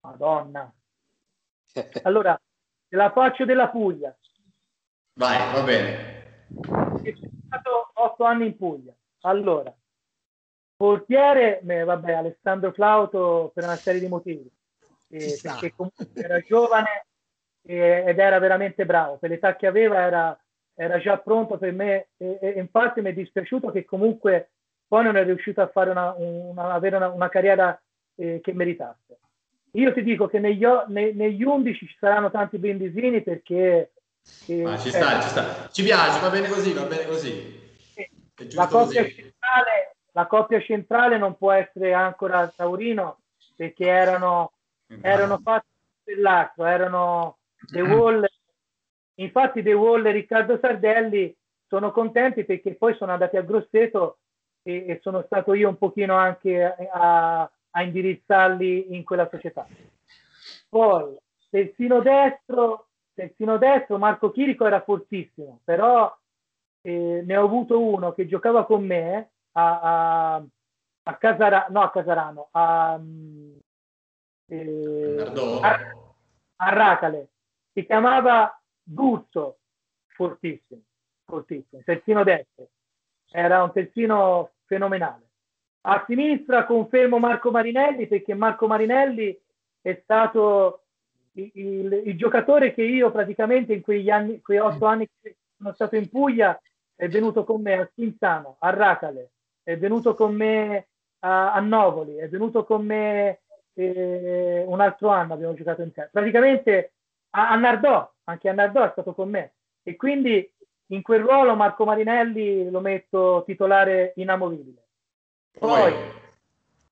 [0.00, 0.72] Madonna.
[2.02, 2.40] Allora,
[2.94, 4.16] te la faccio della Puglia.
[5.14, 6.12] Vai, va bene.
[6.60, 8.94] Sono stato otto anni in Puglia.
[9.22, 9.74] Allora,
[10.76, 14.48] portiere, beh, vabbè, Alessandro Flauto per una serie di motivi.
[15.08, 17.06] Eh, perché comunque era giovane
[17.62, 19.16] eh, ed era veramente bravo.
[19.18, 23.12] Per l'età che aveva era, era già pronto per me e, e infatti mi è
[23.12, 24.50] dispiaciuto che comunque
[24.86, 27.80] poi non è riuscito a fare una, una- avere una, una carriera
[28.16, 29.18] eh, che meritasse.
[29.76, 33.92] Io ti dico che negli, ne- negli 11 ci saranno tanti brindisini perché...
[34.46, 35.68] eh, Ma ci cioè, sta, ci sta.
[35.68, 37.62] Ci piace, va bene così, va bene così.
[38.52, 43.18] La coppia, centrale, la coppia centrale non può essere ancora Taurino
[43.56, 44.52] perché erano,
[45.00, 45.66] erano fatti
[46.04, 48.24] dell'altro, erano The Wall.
[49.14, 54.18] Infatti The Wall e Riccardo Sardelli sono contenti perché poi sono andati a Grosseto
[54.62, 57.50] e, e sono stato io un pochino anche a, a
[57.82, 59.66] indirizzarli in quella società.
[60.68, 61.16] Poi
[61.50, 66.14] terzino destro, terzino destro Marco Chirico era fortissimo, però
[66.82, 70.44] eh, ne ho avuto uno che giocava con me a, a,
[71.04, 73.00] a Casara- no, a Casarano, a,
[74.46, 75.78] eh, a,
[76.56, 77.28] a Racale,
[77.72, 79.58] si chiamava Guzzo,
[80.08, 80.82] fortissimo,
[81.24, 82.68] fortissimo, terzino destro,
[83.30, 85.23] era un terzino fenomenale.
[85.86, 89.38] A sinistra confermo Marco Marinelli perché Marco Marinelli
[89.82, 90.84] è stato
[91.32, 95.72] il, il- il giocatore che io praticamente in quegli anni, quei otto anni che sono
[95.74, 96.58] stato in Puglia,
[96.94, 100.86] è venuto con me a Stinzano, a Racale, è venuto con me
[101.20, 103.40] a, a Novoli, è venuto con me
[103.74, 106.08] eh, un altro anno, abbiamo giocato insieme.
[106.12, 106.92] Praticamente
[107.30, 109.52] a, a Nardò, anche a Nardò è stato con me.
[109.82, 110.50] E quindi
[110.88, 114.83] in quel ruolo Marco Marinelli lo metto titolare inamovibile.
[115.58, 115.94] Poi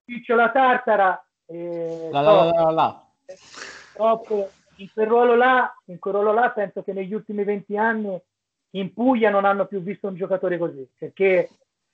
[0.05, 3.07] Ciccio la Tartara, eh, La, la, la, la.
[3.93, 8.21] Purtroppo in quel ruolo là, in quel ruolo là penso che negli ultimi 20 anni
[8.71, 11.49] in Puglia non hanno più visto un giocatore così, perché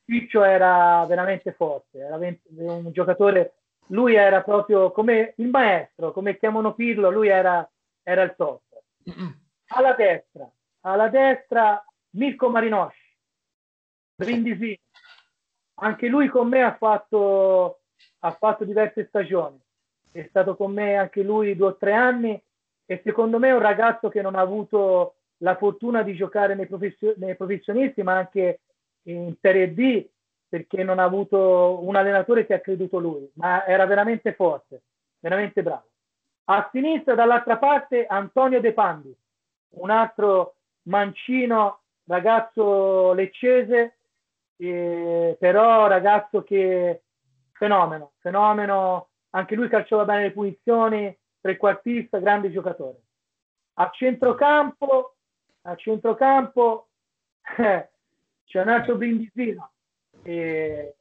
[0.06, 3.54] Ciccio era veramente forte, era un giocatore,
[3.88, 7.70] lui era proprio come il maestro, come chiamano Pirlo, lui era,
[8.02, 8.62] era il top.
[9.72, 10.50] Alla destra,
[10.82, 13.16] alla destra Mirko Marinosci,
[14.16, 14.80] Brindisi,
[15.80, 17.80] anche lui con me ha fatto,
[18.20, 19.60] ha fatto diverse stagioni
[20.12, 22.42] è stato con me anche lui due o tre anni
[22.86, 26.66] e secondo me è un ragazzo che non ha avuto la fortuna di giocare nei,
[26.66, 28.62] professio- nei professionisti ma anche
[29.04, 30.08] in Serie D
[30.50, 34.82] perché non ha avuto un allenatore che ha creduto lui, ma era veramente forte,
[35.20, 35.86] veramente bravo.
[36.46, 39.16] A sinistra dall'altra parte Antonio De Pandi,
[39.76, 43.99] un altro mancino ragazzo leccese,
[44.60, 47.04] eh, però ragazzo che
[47.54, 53.02] fenomeno, fenomeno anche lui calciava bene le punizioni, trequartista, grande giocatore.
[53.76, 55.16] A centrocampo,
[55.62, 56.90] a centrocampo
[57.58, 57.90] eh,
[58.46, 59.72] c'è un altro brindisino,
[60.24, 60.96] e,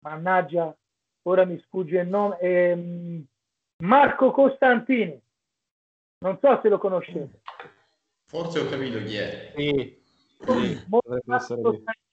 [0.00, 0.76] mannaggia,
[1.22, 3.26] ora mi sfugge il nome, ehm,
[3.78, 5.20] Marco Costantini,
[6.18, 7.40] non so se lo conoscete.
[8.26, 9.52] Forse ho capito chi è.
[9.56, 10.02] Sì,
[10.44, 11.62] essere Marco.
[11.62, 12.11] Costantini,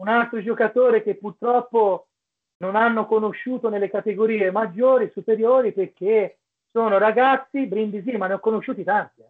[0.00, 2.08] un altro giocatore che purtroppo
[2.58, 6.38] non hanno conosciuto nelle categorie maggiori, superiori, perché
[6.70, 9.20] sono ragazzi brindisi, ma ne ho conosciuti tanti.
[9.22, 9.28] eh.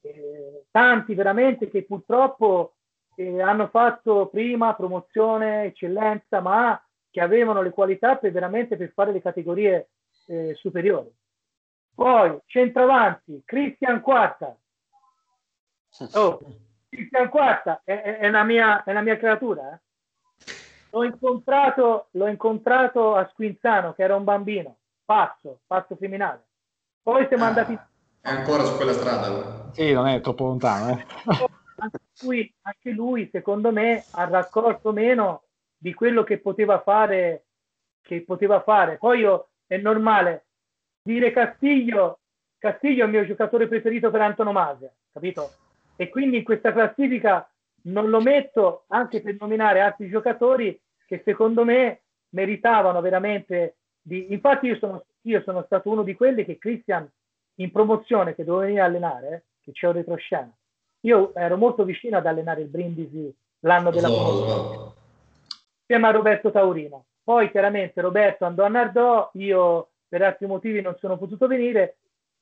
[0.00, 2.74] Eh, tanti veramente che purtroppo
[3.16, 9.12] eh, hanno fatto prima promozione, eccellenza, ma che avevano le qualità per veramente per fare
[9.12, 9.88] le categorie
[10.26, 11.10] eh, superiori.
[11.94, 14.56] Poi centravanti, Cristian Quarta.
[16.14, 16.38] Oh,
[16.88, 19.72] Cristian Quarta è, è- è una mia, è una mia creatura.
[19.72, 19.80] eh.
[20.98, 26.44] L'ho incontrato, l'ho incontrato a Squinzano, che era un bambino, pazzo, pazzo criminale.
[27.02, 27.78] Poi siamo andati
[28.22, 29.70] Ah, è ancora su quella strada.
[29.72, 30.98] Sì, non è troppo lontano.
[30.98, 31.06] Eh.
[31.76, 35.44] anche lui, anche lui, secondo me, ha raccolto meno
[35.76, 37.46] di quello che poteva fare,
[38.02, 38.98] che poteva fare.
[38.98, 40.46] Poi io, è normale
[41.00, 42.18] dire Castiglio,
[42.58, 45.52] Castiglio è il mio giocatore preferito per antonomasia, capito?
[45.96, 47.48] E quindi in questa classifica
[47.82, 54.30] non lo metto anche per nominare altri giocatori che secondo me meritavano veramente di...
[54.30, 57.10] Infatti io sono, io sono stato uno di quelli che Christian
[57.56, 60.54] in promozione che dovevo venire a allenare, eh, che c'è un retroscena,
[61.00, 64.92] io ero molto vicino ad allenare il Brindisi l'anno della promozione,
[65.80, 67.06] insieme a Roberto Taurino.
[67.24, 71.96] Poi chiaramente Roberto andò a Nardò, io per altri motivi non sono potuto venire,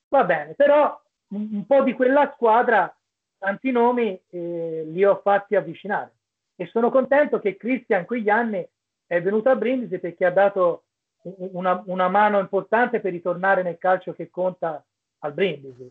[0.09, 0.99] va bene, però
[1.29, 2.93] un, un po' di quella squadra,
[3.37, 6.16] tanti nomi eh, li ho fatti avvicinare
[6.59, 8.67] e sono contento che Cristian quegli anni
[9.05, 10.83] è venuto a Brindisi perché ha dato
[11.21, 14.83] una, una mano importante per ritornare nel calcio che conta
[15.19, 15.89] al Brindisi.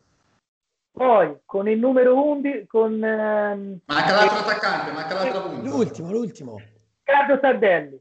[0.90, 3.02] Poi con il numero 11, con...
[3.02, 5.68] Ehm, manca l'altro attaccante, manca l'altro punto.
[5.68, 6.60] L'ultimo, l'ultimo.
[7.04, 8.00] Riccardo Sardelli.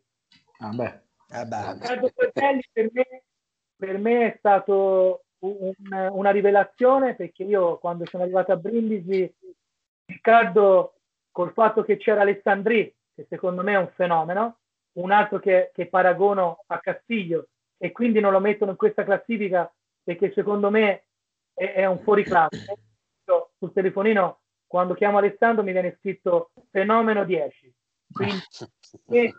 [0.60, 1.02] Ah, beh.
[1.30, 1.74] Eh beh.
[1.74, 3.24] Riccardo Sardelli per me,
[3.76, 5.74] per me è stato un,
[6.12, 9.32] una rivelazione perché io quando sono arrivato a Brindisi,
[10.06, 10.95] Riccardo
[11.36, 14.60] col fatto che c'era Alessandri, che secondo me è un fenomeno,
[14.94, 19.70] un altro che, che paragono a Castiglio e quindi non lo mettono in questa classifica
[20.02, 21.08] perché secondo me
[21.54, 22.78] è, è un fuoriclasse.
[23.58, 27.74] Sul telefonino quando chiamo Alessandro mi viene scritto fenomeno 10.
[28.14, 28.42] Quindi,
[29.10, 29.34] e,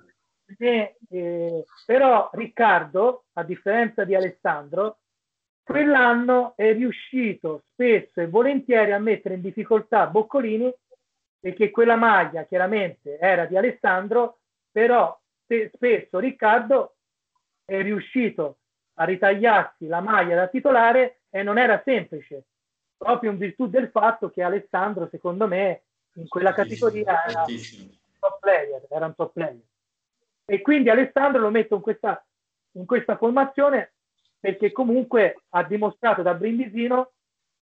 [0.59, 4.99] e, eh, però Riccardo, a differenza di Alessandro,
[5.63, 10.71] quell'anno è riuscito spesso e volentieri a mettere in difficoltà Boccolini
[11.41, 14.39] perché quella maglia chiaramente era di Alessandro,
[14.71, 16.97] però spesso Riccardo
[17.65, 18.59] è riuscito
[18.95, 22.45] a ritagliarsi la maglia da titolare e non era semplice,
[22.97, 25.83] proprio in virtù del fatto che Alessandro, secondo me,
[26.15, 29.61] in quella categoria era un top player, era un top player.
[30.47, 32.25] E quindi Alessandro lo metto in questa,
[32.73, 33.93] in questa formazione
[34.39, 37.13] perché comunque ha dimostrato da Brindisino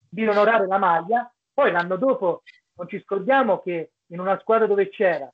[0.08, 1.32] di onorare la maglia.
[1.52, 2.42] Poi l'anno dopo
[2.78, 5.30] non ci scordiamo che in una squadra dove c'era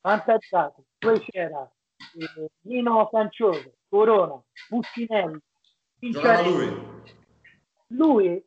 [0.00, 1.68] Fantazzato, poi c'era
[2.16, 5.38] eh, Nino Cancioso, Corona, Puccinelli,
[5.98, 6.96] Pinciarelli.
[7.88, 8.44] Lui eh,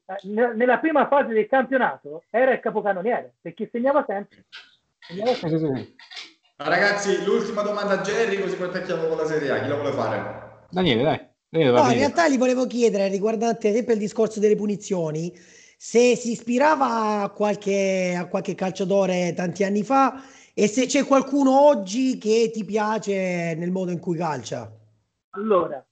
[0.55, 4.45] nella prima fase del campionato era il capocannoniere perché segnava sempre.
[4.99, 5.95] Segnava sempre.
[6.55, 9.61] Ragazzi, l'ultima domanda a Jerry, così poi attacchiamo con la Serie A.
[9.61, 10.65] Chi la vuole fare?
[10.69, 11.29] Daniele, dai.
[11.49, 15.33] Daniele no, in realtà gli volevo chiedere, riguardante ad esempio il discorso delle punizioni,
[15.83, 20.21] se si ispirava a qualche, a qualche calciatore tanti anni fa
[20.53, 24.71] e se c'è qualcuno oggi che ti piace nel modo in cui calcia.
[25.31, 25.83] Allora,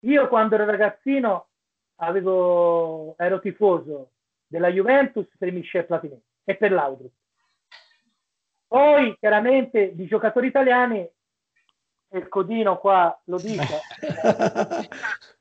[0.00, 1.46] io quando ero ragazzino
[2.00, 4.10] avevo, ero tifoso
[4.46, 7.12] della Juventus per Michel Platini e per Laudrup.
[8.66, 11.08] Poi chiaramente di giocatori italiani,
[12.10, 13.80] il codino qua lo dice,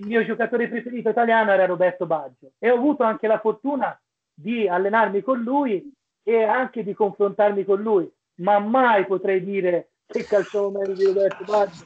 [0.00, 3.98] il mio giocatore preferito italiano era Roberto Baggio e ho avuto anche la fortuna
[4.32, 10.24] di allenarmi con lui e anche di confrontarmi con lui, ma mai potrei dire che
[10.24, 11.84] calciavo meglio di Roberto Baggio.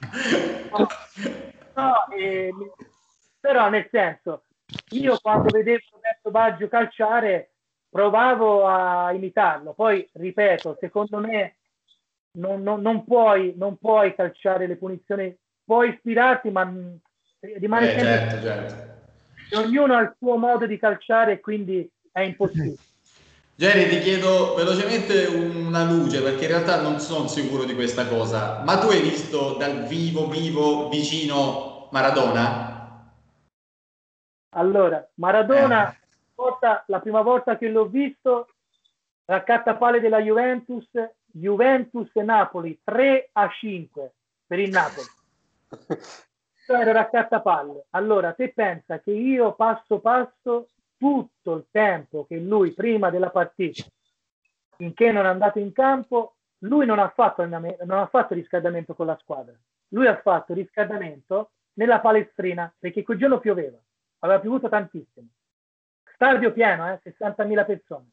[1.77, 2.53] No, no eh,
[3.41, 4.45] però nel senso,
[4.91, 7.51] io quando vedevo Roberto Baggio calciare
[7.89, 9.73] provavo a imitarlo.
[9.73, 11.57] Poi, ripeto, secondo me
[12.39, 16.65] non, non, non, puoi, non puoi calciare le punizioni, puoi ispirarti, ma
[17.59, 18.19] rimane eh, sempre...
[18.19, 18.93] Certo, certo.
[19.57, 22.77] Ognuno ha il suo modo di calciare e quindi è impossibile.
[23.57, 28.63] Jerry, ti chiedo velocemente una luce perché in realtà non sono sicuro di questa cosa,
[28.65, 33.13] ma tu hai visto dal vivo, vivo, vicino Maradona?
[34.49, 36.05] Allora, Maradona eh
[36.35, 38.49] volta, la prima volta che l'ho visto,
[39.25, 40.89] raccattapale della Juventus,
[41.27, 44.13] Juventus Napoli 3 a 5
[44.47, 45.07] per il Napoli.
[46.67, 47.87] Era raccattapalle.
[47.91, 53.85] Allora, te pensa che io passo passo tutto il tempo che lui prima della partita,
[54.77, 59.07] finché non è andato in campo, lui non ha fatto, non ha fatto riscaldamento con
[59.07, 59.55] la squadra.
[59.89, 63.79] Lui ha fatto riscaldamento nella palestrina perché quel giorno pioveva,
[64.21, 65.29] aveva piovuto tantissimo
[66.15, 68.11] stadio pieno, eh, 60.000 persone.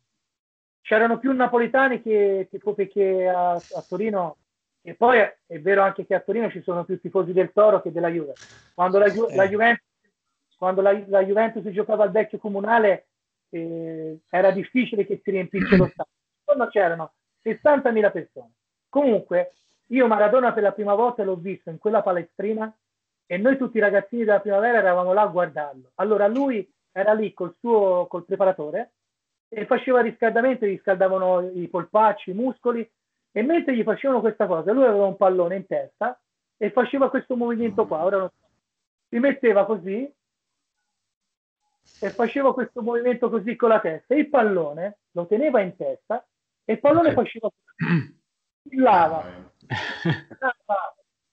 [0.82, 4.38] C'erano più napoletani che, che, che a, a, Torino,
[4.84, 7.92] e poi è, vero anche che a Torino ci sono più tifosi del Toro che
[7.92, 8.34] della Juve.
[8.74, 9.36] Quando la, Ju- eh.
[9.36, 9.86] la Juventus,
[10.58, 13.08] quando la, la, Juventus giocava al vecchio comunale
[13.50, 16.12] eh, era difficile che si riempisse lo stadio.
[16.44, 17.14] Quando c'erano
[17.44, 18.52] 60.000 persone.
[18.90, 19.54] Comunque,
[19.88, 22.74] io Maradona per la prima volta l'ho visto in quella palestrina
[23.26, 25.92] e noi tutti i ragazzini della primavera eravamo là a guardarlo.
[25.96, 28.92] Allora lui era lì col suo col preparatore
[29.48, 32.90] e faceva riscaldamento, gli riscaldavano i polpacci, i muscoli
[33.32, 36.20] e mentre gli facevano questa cosa, lui aveva un pallone in testa
[36.58, 38.04] e faceva questo movimento qua.
[38.04, 38.50] Ora non so.
[39.10, 40.14] Si metteva così
[42.00, 44.16] e faceva questo movimento così con la testa.
[44.16, 46.26] Il pallone lo teneva in testa
[46.64, 47.50] e il pallone faceva
[48.72, 49.24] lava.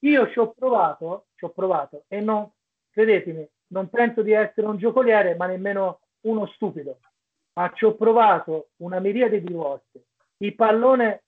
[0.00, 2.48] Io ci ho provato, ci ho provato e non,
[2.90, 7.00] credetemi, non penso di essere un giocoliere, ma nemmeno uno stupido.
[7.54, 10.04] Ma ci ho provato una miriade di volte.
[10.38, 11.24] Il pallone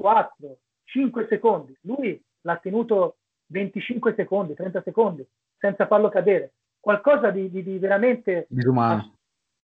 [0.00, 1.76] 4, 5 secondi.
[1.82, 5.26] Lui l'ha tenuto 25 secondi, 30 secondi,
[5.58, 6.54] senza farlo cadere.
[6.80, 9.18] Qualcosa di, di- di veramente Disumano.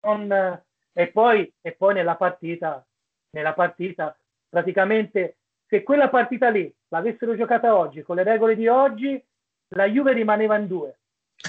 [0.01, 0.61] non-
[0.93, 2.85] e, poi, e poi nella partita,
[3.31, 4.15] nella partita,
[4.47, 9.23] praticamente se quella partita lì l'avessero giocata oggi con le regole di oggi,
[9.69, 10.99] la Juve rimaneva in due.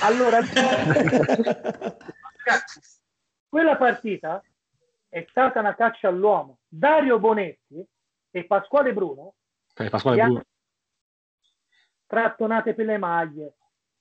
[0.02, 0.38] Allora,
[3.48, 4.42] quella partita
[5.08, 6.58] è stata una caccia all'uomo.
[6.68, 7.84] Dario Bonetti
[8.30, 9.34] e Pasquale Bruno
[9.74, 10.42] Ok, Pasquale Gli Bruno.
[12.06, 13.54] trattonate per le maglie,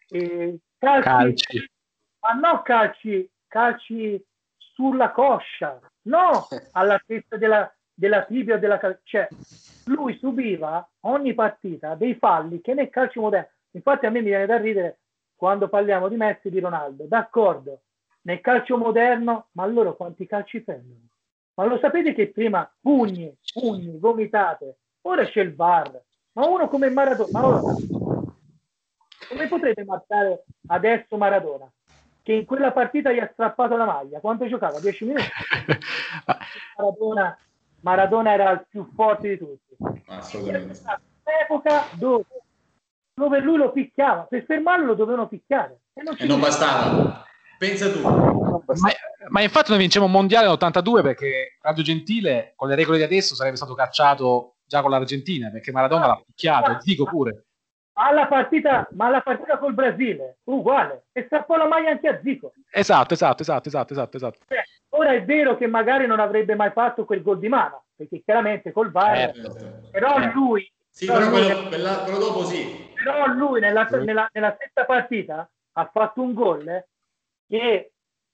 [0.10, 1.72] e calci, Calci.
[2.20, 4.24] ma no calci, calci
[4.58, 9.30] sulla coscia, no all'altezza della, della tibia o della cal- cioè
[9.86, 14.46] lui subiva ogni partita dei falli che nel calcio moderno, infatti a me mi viene
[14.46, 15.00] da ridere
[15.36, 17.84] quando parliamo di Messi e di Ronaldo, d'accordo,
[18.24, 21.08] nel calcio moderno, ma loro quanti calci prendono?
[21.60, 25.92] Ma lo sapete che prima pugni, pugni, vomitate, ora c'è il VAR,
[26.38, 27.76] ma uno come Maradona, ma ora,
[29.28, 31.70] come potrete marcare adesso Maradona?
[32.22, 34.80] Che in quella partita gli ha strappato la maglia, quanto giocava?
[34.80, 35.26] 10 minuti?
[36.78, 37.38] Maradona,
[37.82, 39.76] Maradona era il più forte di tutti.
[40.08, 40.80] Assolutamente.
[41.26, 42.24] Un'epoca dove,
[43.14, 45.82] dove lui lo picchiava, per fermarlo lo dovevano picchiare.
[45.92, 47.28] E non, E non bastava.
[47.60, 48.00] Pensa tu.
[48.02, 48.90] Ma,
[49.28, 53.36] ma infatti noi vinciamo un mondiale nell'82 perché Radio Gentile con le regole di adesso
[53.36, 57.44] sarebbe stato cacciato già con l'Argentina perché Maradona l'ha picchiato, dico pure.
[57.94, 62.54] alla partita, ma alla partita col Brasile, uguale, e strappò la maglia anche a Zico.
[62.72, 64.38] Esatto, esatto, esatto, esatto, esatto, esatto.
[64.48, 68.22] Cioè, ora è vero che magari non avrebbe mai fatto quel gol di mano, perché
[68.24, 69.90] chiaramente col VAR, Certo.
[69.92, 70.32] però Eh.
[70.32, 72.88] lui, Sì, però però lui- quello, quella- quello dopo sì.
[73.04, 76.88] però lui nella, nella, nella stessa partita ha fatto un gol eh,
[77.50, 77.94] che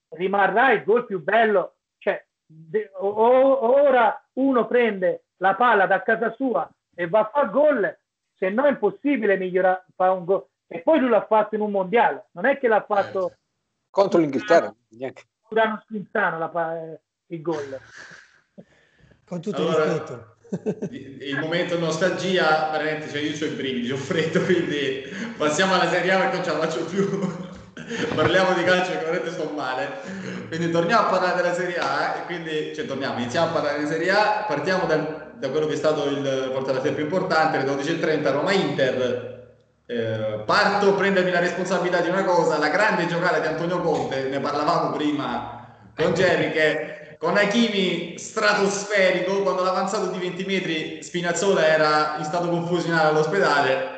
[0.09, 1.76] rimarrà il gol più bello.
[1.97, 7.49] Cioè, de- o- ora uno prende la palla da casa sua e va a fare
[7.49, 7.97] gol,
[8.38, 10.45] se no è impossibile migliorare, fare un gol.
[10.68, 13.38] E poi lui l'ha fatto in un mondiale, non è che l'ha fatto
[13.89, 15.24] Contro l'Inghilterra, neanche.
[15.49, 17.80] Urano Spinzano la eh, il gol.
[19.26, 20.34] Con tutto Allora- il rispetto.
[21.22, 25.03] Il momento nostalgia, veramente, cioè io ho i brividi, ho freddo, quindi
[25.38, 27.55] passiamo alla Serie A perché non ce la faccio più.
[28.15, 29.89] Parliamo di calcio perché veramente sto male.
[30.47, 33.88] Quindi torniamo a parlare della Serie A e quindi, cioè torniamo, iniziamo a parlare di
[33.88, 38.31] Serie A, partiamo dal- da quello che è stato il portatore più importante, le 12.30
[38.31, 39.33] Roma-Inter.
[39.88, 44.39] Eh, parto, prendermi la responsabilità di una cosa, la grande giocata di Antonio Conte, ne
[44.39, 45.55] parlavamo prima
[45.95, 52.49] con Jerry che con Hakimi stratosferico quando l'avanzato di 20 metri Spinazzola era in stato
[52.49, 53.94] confusionale all'ospedale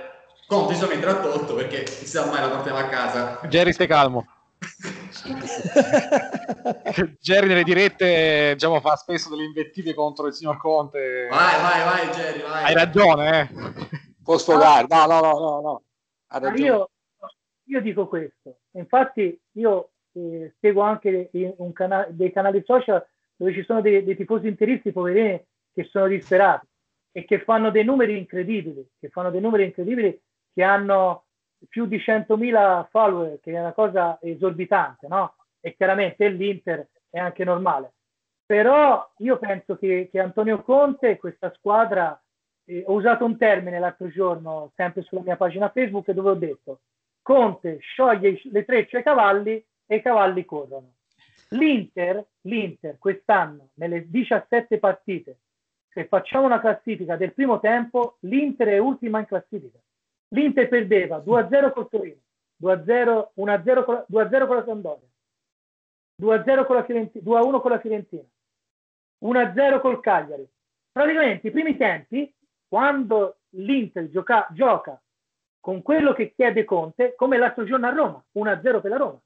[0.47, 3.87] Conte giustamente l'ha tolto perché non si sa mai la portiamo a casa Jerry stai
[3.87, 4.25] calmo.
[7.19, 11.27] Jerry nelle dirette diciamo, fa spesso delle invettive contro il signor Conte.
[11.29, 13.49] vai vai vai Jerry vai Hai ragione, eh.
[14.23, 14.87] Può sfogare.
[14.89, 15.83] No, no, no, no, no.
[16.27, 16.65] Ha ragione.
[16.65, 16.89] io,
[17.65, 21.29] io dico questo, infatti io eh, seguo anche
[21.73, 25.43] cana- dei canali social dove ci sono dei, dei tifosi interisti poverini
[25.73, 26.65] che sono disperati
[27.11, 30.19] e che fanno dei numeri incredibili, che fanno dei numeri incredibili
[30.57, 31.25] che hanno
[31.69, 35.35] più di 100.000 follower, che è una cosa esorbitante, no?
[35.59, 37.93] E chiaramente l'Inter è anche normale.
[38.43, 42.19] Però io penso che, che Antonio Conte e questa squadra
[42.65, 46.79] eh, ho usato un termine l'altro giorno, sempre sulla mia pagina Facebook, dove ho detto
[47.21, 50.93] Conte scioglie le trecce ai cavalli e i cavalli corrono.
[51.49, 55.37] L'Inter, l'Inter quest'anno, nelle 17 partite,
[55.89, 59.77] se facciamo una classifica del primo tempo, l'Inter è ultima in classifica.
[60.29, 62.19] L'Inter perdeva 2-0 col Torino,
[62.61, 65.07] 2-0, 1-0 con la, 2-0 con la Sampdoria,
[66.21, 68.23] 2-0 con la Fiorentina, 2-1 con la Fiorentina,
[69.23, 70.47] 1-0 col Cagliari.
[70.91, 72.33] Praticamente i primi tempi,
[72.67, 74.99] quando l'Inter gioca, gioca
[75.59, 79.19] con quello che chiede Conte, come l'altro giorno a Roma, 1-0 per la Roma,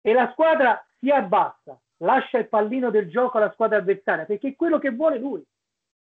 [0.00, 4.56] e la squadra si abbassa, lascia il pallino del gioco alla squadra avversaria, perché è
[4.56, 5.42] quello che vuole lui,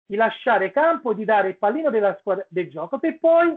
[0.05, 3.55] di lasciare campo, di dare il pallino squadra, del gioco, per poi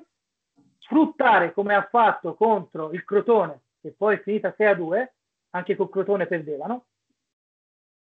[0.92, 5.06] sfruttare come ha fatto contro il Crotone, che poi è finita 6-2,
[5.50, 6.84] anche col Crotone perdevano,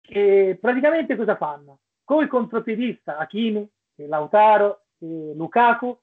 [0.07, 1.79] e praticamente cosa fanno?
[2.05, 5.99] Con il contropiedista Hakimi, Lautaro, Lukaku,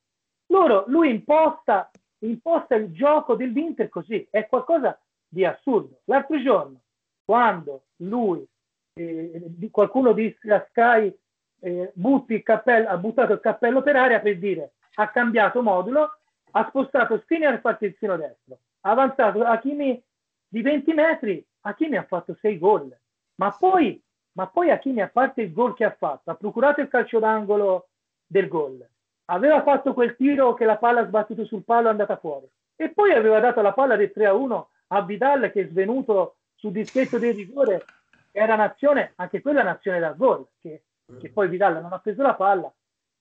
[0.48, 6.00] loro, lui imposta, imposta il gioco dell'Inter così, è qualcosa di assurdo.
[6.04, 6.80] L'altro giorno
[7.24, 8.46] quando lui,
[8.92, 11.18] eh, qualcuno disse a Sky,
[11.60, 16.18] eh, butti il cappello, ha buttato il cappello per aria per dire ha cambiato modulo,
[16.56, 20.00] ha spostato e fatto terzino destro, ha avanzato Hakimi
[20.46, 22.96] di 20 metri, Hakimi ha fatto 6 gol,
[23.36, 24.00] ma poi,
[24.32, 27.88] ma poi Hakimi a parte il gol che ha fatto, ha procurato il calcio d'angolo
[28.26, 28.86] del gol,
[29.26, 32.48] aveva fatto quel tiro che la palla ha sbattuto sul palo è andata fuori.
[32.76, 36.36] E poi aveva dato la palla del 3 a 1 a Vidal che è svenuto
[36.54, 37.84] sul dischetto del rigore
[38.30, 40.82] era un'azione, anche quella è un'azione da gol che,
[41.20, 42.72] che poi Vidal non ha preso la palla.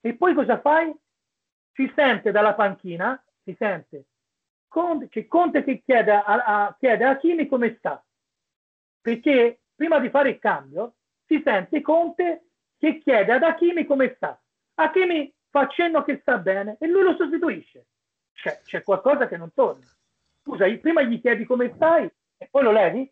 [0.01, 0.93] E poi cosa fai?
[1.73, 4.05] Si sente dalla panchina si sente
[4.67, 8.03] Conte, che Conte che chiede a, a, chiede a Chini come sta
[9.01, 10.95] perché prima di fare il cambio
[11.25, 12.47] si sente Conte
[12.77, 14.39] che chiede ad Hakimi come sta
[14.75, 17.85] Hakimi fa accenno che sta bene e lui lo sostituisce.
[18.33, 19.85] C'è, c'è qualcosa che non torna.
[20.41, 23.09] Scusa, prima gli chiedi come stai e poi lo levi?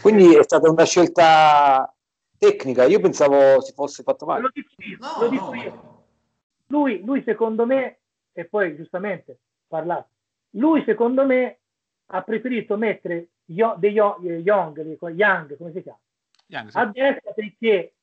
[0.00, 1.94] Quindi è stata una scelta
[2.38, 4.40] tecnica, io pensavo si fosse fatto male.
[4.40, 6.04] Lo dico io, no, lo dico io.
[6.68, 8.00] Lui, lui, secondo me,
[8.32, 10.08] e poi giustamente parlato,
[10.50, 11.58] lui secondo me
[12.06, 15.98] ha preferito mettere Yo, De Young, Young, come si chiama?
[16.46, 16.78] Young, sì.
[16.78, 17.94] a destra perché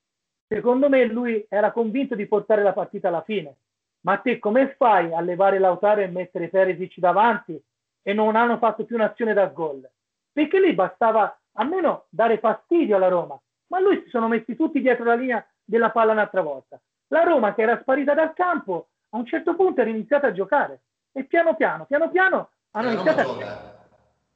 [0.47, 3.55] secondo me lui era convinto di portare la partita alla fine
[4.01, 7.61] ma te come fai a levare Lautaro e mettere Perisic davanti
[8.01, 9.89] e non hanno fatto più un'azione da gol?
[10.31, 15.03] Perché lì bastava almeno dare fastidio alla Roma, ma lui si sono messi tutti dietro
[15.03, 16.79] la linea della palla un'altra volta.
[17.07, 20.81] La Roma che era sparita dal campo a un certo punto era iniziata a giocare
[21.11, 23.77] e piano piano, piano piano hanno iniziato a giocare.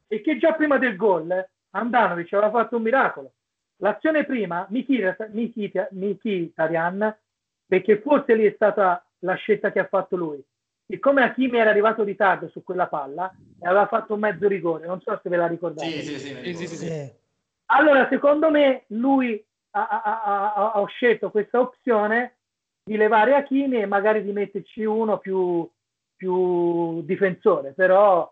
[0.07, 3.33] E che già prima del gol eh, Andanovic aveva fatto un miracolo.
[3.77, 4.67] L'azione prima,
[5.91, 7.17] Mkhitaryan,
[7.65, 10.43] perché forse lì è stata la scelta che ha fatto lui.
[10.85, 14.85] Siccome Hakimi era arrivato in ritardo su quella palla e aveva fatto un mezzo rigore,
[14.85, 15.89] non so se ve la ricordate.
[15.89, 17.11] Sì, sì, sì, sì, sì.
[17.67, 22.35] Allora, secondo me, lui ha, ha, ha, ha, scelto questa opzione
[22.83, 25.69] di levare Hakimi e magari di metterci uno più,
[26.15, 28.31] più difensore, però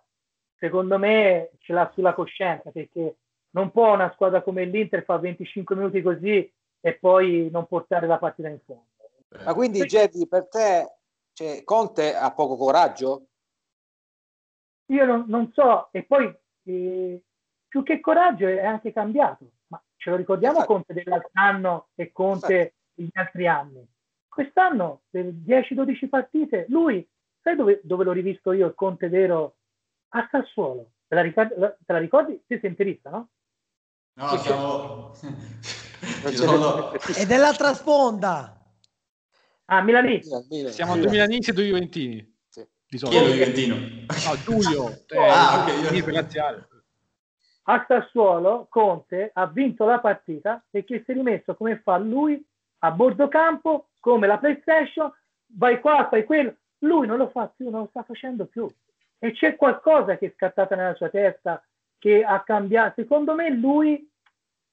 [0.57, 3.15] secondo me ce l'ha sulla coscienza perché
[3.51, 8.17] non può una squadra come l'Inter fare 25 minuti così e poi non portare la
[8.17, 8.85] partita in fondo.
[9.45, 10.95] Ma quindi Jerry, per te
[11.33, 13.27] cioè, Conte ha poco coraggio?
[14.87, 16.33] Io non, non so, e poi
[16.63, 17.21] eh,
[17.67, 20.73] più che coraggio è anche cambiato, ma ce lo ricordiamo esatto.
[20.73, 22.73] Conte dell'altro anno e Conte esatto.
[22.95, 23.87] degli altri anni.
[24.31, 27.05] Quest'anno per 10-12 partite, lui,
[27.41, 29.57] sai dove, dove l'ho rivisto io il Conte vero?
[30.13, 30.91] A Sassuolo.
[31.05, 31.53] Te la ricordi?
[31.53, 32.41] Te la ricordi?
[32.47, 33.29] Sei senterista, no?
[34.13, 35.13] No, siamo...
[35.13, 36.93] sono...
[36.93, 38.57] E dell'altra sponda.
[39.65, 40.45] Ah, Milanese.
[40.69, 42.37] Siamo due milanesi e due juventini.
[42.47, 42.65] Sì.
[42.87, 43.75] Di Chi è lo juventino?
[43.75, 45.03] No, Giulio.
[45.11, 45.91] Eh, ah, ok.
[45.91, 46.69] Io...
[47.63, 52.41] A Sassuolo Conte ha vinto la partita perché si è rimesso come fa lui
[52.79, 55.09] a bordo campo, come la PlayStation,
[55.55, 56.55] vai qua, fai quello.
[56.79, 58.67] Lui non lo fa più, non lo sta facendo più.
[59.17, 61.63] E c'è qualcosa che è scattata nella sua testa,
[61.97, 63.01] che ha cambiato.
[63.01, 64.09] Secondo me lui,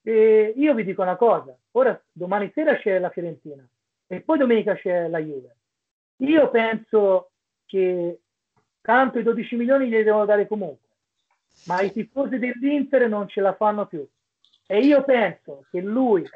[0.02, 3.62] eh, io vi dico una cosa, ora domani sera c'è la Fiorentina
[4.06, 5.56] e poi domenica c'è la Juve.
[6.16, 7.30] Io penso
[7.66, 8.20] che
[8.80, 10.88] tanto i 12 milioni li devono dare comunque,
[11.66, 14.06] ma i tifosi dell'Inter non ce la fanno più.
[14.66, 16.26] E io penso che lui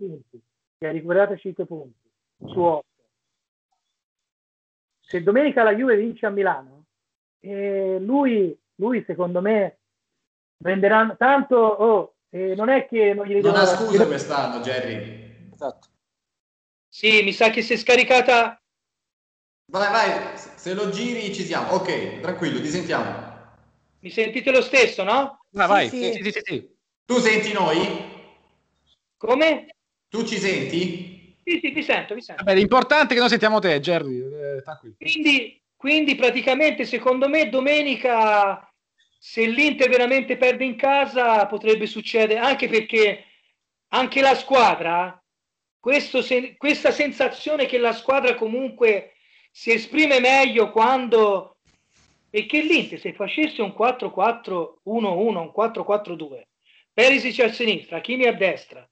[0.00, 0.40] punti,
[0.78, 2.84] che ha recuperato 5 punti su 8.
[5.00, 6.86] Se domenica la Juve vince a Milano,
[7.40, 9.78] eh, lui, lui secondo me
[10.58, 15.50] venderà tanto oh, e non è che non gli Non ha scuse quest'anno, Jerry.
[15.52, 15.88] Esatto.
[16.88, 18.60] Sì, mi sa che si è scaricata.
[19.66, 21.72] Vai, vai, se lo giri ci siamo.
[21.72, 23.28] Ok, tranquillo, ti sentiamo.
[24.00, 25.44] Mi sentite lo stesso, no?
[25.54, 25.88] Ah, vai.
[25.88, 26.30] Sì, sì.
[26.30, 28.18] Sì, sì, tu senti noi?
[29.16, 29.66] Come?
[30.10, 31.36] Tu ci senti?
[31.44, 32.42] Sì, sì, ti sento, ti sento.
[32.42, 34.18] Vabbè, l'importante è che noi sentiamo te, Jerry.
[34.18, 34.62] Eh,
[34.98, 38.68] quindi, quindi praticamente, secondo me, domenica
[39.22, 43.24] se l'Inter veramente perde in casa potrebbe succedere anche perché
[43.88, 45.22] anche la squadra
[45.78, 46.24] questo,
[46.56, 49.12] questa sensazione che la squadra comunque
[49.50, 51.58] si esprime meglio quando
[52.30, 56.42] perché l'Inter se facesse un 4-4-1-1 un 4-4-2
[56.92, 58.88] Perisic a sinistra Kimi a destra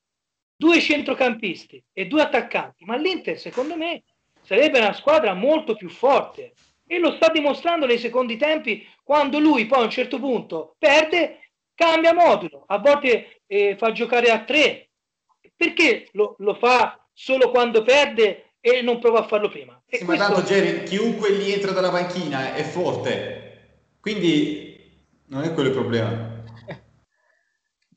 [0.59, 4.03] due centrocampisti e due attaccanti ma l'Inter secondo me
[4.43, 6.53] sarebbe una squadra molto più forte
[6.87, 11.51] e lo sta dimostrando nei secondi tempi quando lui poi a un certo punto perde,
[11.75, 14.89] cambia modulo, a volte eh, fa giocare a tre.
[15.55, 19.81] Perché lo, lo, fa solo quando perde e non prova a farlo prima?
[19.87, 20.25] Sì, questo...
[20.25, 24.79] Ma tanto Jerry, chiunque gli dalla panchina è forte, quindi
[25.27, 26.37] non è quello il problema.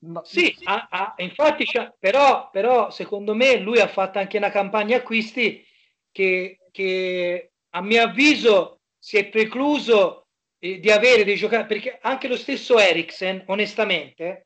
[0.03, 1.63] No, Sì, ha- ha- infatti,
[1.99, 5.63] però, però secondo me lui ha fatto anche una campagna acquisti
[6.11, 10.27] che, che a mio avviso si è precluso
[10.57, 14.43] eh, di avere dei giocatori, perché anche lo stesso Eriksen, onestamente,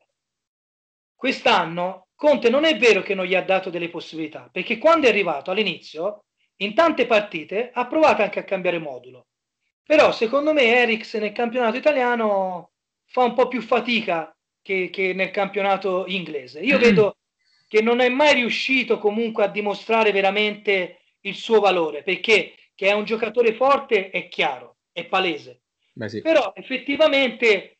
[1.14, 5.10] quest'anno Conte non è vero che non gli ha dato delle possibilità, perché quando è
[5.10, 6.24] arrivato all'inizio,
[6.60, 9.26] in tante partite, ha provato anche a cambiare modulo.
[9.84, 12.72] Però secondo me Eriksen nel campionato italiano
[13.04, 14.34] fa un po' più fatica
[14.66, 16.58] che, che nel campionato inglese.
[16.58, 17.18] Io vedo
[17.68, 22.92] che non è mai riuscito comunque a dimostrare veramente il suo valore, perché che è
[22.92, 25.62] un giocatore forte è chiaro, è palese.
[26.06, 26.20] Sì.
[26.20, 27.78] Però effettivamente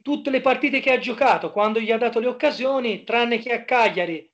[0.00, 3.64] tutte le partite che ha giocato, quando gli ha dato le occasioni, tranne che a
[3.64, 4.26] Cagliari,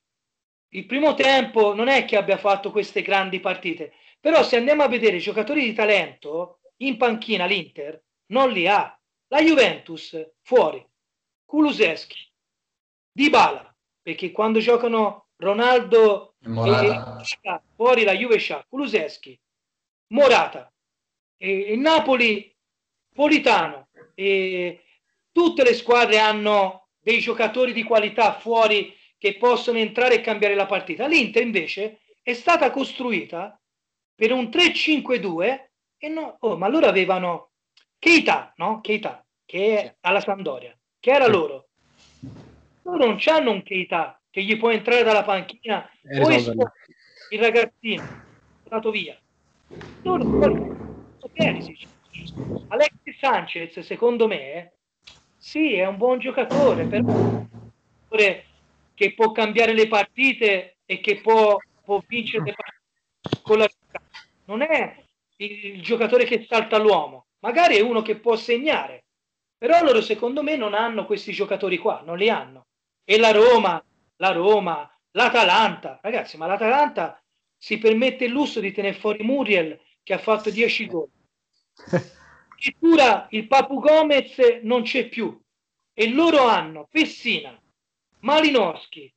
[0.75, 4.89] il primo tempo non è che abbia fatto queste grandi partite, però se andiamo a
[4.89, 8.97] vedere i giocatori di talento in panchina l'Inter non li ha.
[9.29, 10.85] La Juventus fuori,
[11.57, 12.19] Kuluseschi,
[13.11, 17.23] Dybala, perché quando giocano Ronaldo e Morata.
[17.23, 19.41] e- fuori la Juve c'ha Kuluseschi,
[20.09, 20.71] Morata,
[21.39, 22.55] e il Napoli
[23.11, 24.85] Politano e
[25.33, 30.67] tutte le squadre hanno dei giocatori di qualità fuori che possono entrare e cambiare la
[30.67, 31.07] partita.
[31.07, 33.59] L'Inter invece è stata costruita
[34.15, 37.53] per un 3-5-2 e no, oh, ma loro avevano
[37.99, 38.83] Keita, no?
[38.83, 41.69] Keita, che è alla Sampdoria, che era loro.
[42.83, 46.73] Loro non hanno un Keita che gli può entrare dalla panchina E poi risolverla.
[47.31, 49.17] il ragazzino è andato via.
[50.03, 50.75] Loro.
[52.67, 54.79] Alexis Sanchez, secondo me,
[55.37, 57.47] sì, è un buon giocatore, però è un
[58.09, 58.47] giocatore
[58.93, 63.69] che può cambiare le partite e che può, può vincere le partite con la
[64.47, 65.05] non è
[65.37, 69.06] il, il giocatore che salta l'uomo, magari è uno che può segnare,
[69.59, 72.67] però loro secondo me non hanno questi giocatori qua, non li hanno.
[73.05, 73.83] E la Roma,
[74.17, 77.23] la Roma, l'Atalanta, ragazzi, ma l'Atalanta
[77.57, 81.09] si permette il lusso di tenere fuori Muriel che ha fatto 10 gol.
[82.57, 85.39] Addirittura il Papu Gomez non c'è più
[85.93, 87.59] e loro hanno Pessina,
[88.21, 89.13] Malinowski,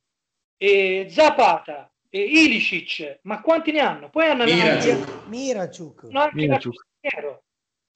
[0.62, 4.10] e Zapata e Ilicic, ma quanti ne hanno?
[4.10, 6.08] Poi hanno Miraciuk.
[6.12, 6.86] Anche Miraciuk.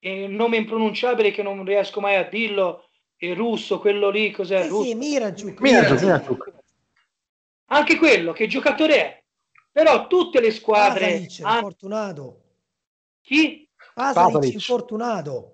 [0.07, 4.65] E un nome impronunciabile che non riesco mai a dirlo, è russo, quello lì, cos'è?
[4.65, 4.85] Sì, russo.
[4.85, 5.61] sì, Miracciuk.
[5.61, 6.53] Miracciuk, Miracciuk.
[7.69, 9.23] Anche quello, che giocatore è?
[9.73, 12.43] Però tutte le squadre Pasalic, hanno infortunato.
[13.23, 13.67] chi?
[13.95, 14.53] Pasalic, Pasalic.
[14.53, 15.53] infortunato.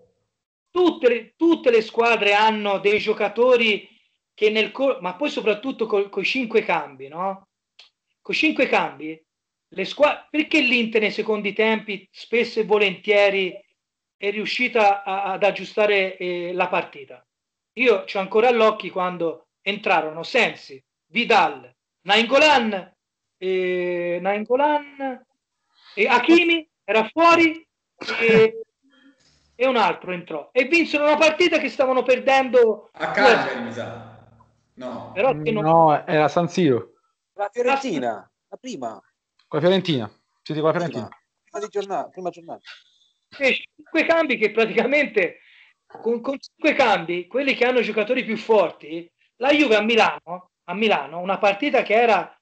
[0.70, 3.88] tutte le, tutte le squadre hanno dei giocatori
[4.34, 7.46] che nel cor- ma poi soprattutto con i cinque cambi, no?
[8.20, 9.16] Con i cinque cambi,
[9.68, 13.56] le squadre perché l'Inter nei secondi tempi spesso e volentieri
[14.20, 17.26] è riuscita a- ad aggiustare eh, la partita.
[17.78, 22.94] Io c'ho ancora all'occhio quando entrarono Sensi, Vidal, Nainggolan,
[23.38, 25.24] eh, Nainggolan
[25.94, 27.66] e Hakimi era fuori
[28.20, 28.60] e,
[29.54, 34.18] e un altro entrò e vinsero una partita che stavano perdendo A Cagliari, mi sa.
[34.74, 35.12] No.
[35.14, 36.92] però che non- No, era San Siro.
[37.34, 39.00] La Fiorentina, la prima,
[39.48, 40.10] Con la Fiorentina.
[40.42, 41.08] Sì, con la Fiorentina.
[41.08, 42.60] prima, di giornata, prima giornata.
[43.30, 45.40] Fece cinque cambi che praticamente
[45.86, 50.74] con, con cinque cambi, quelli che hanno giocatori più forti, la Juve a Milano, a
[50.74, 52.34] Milano, una partita che era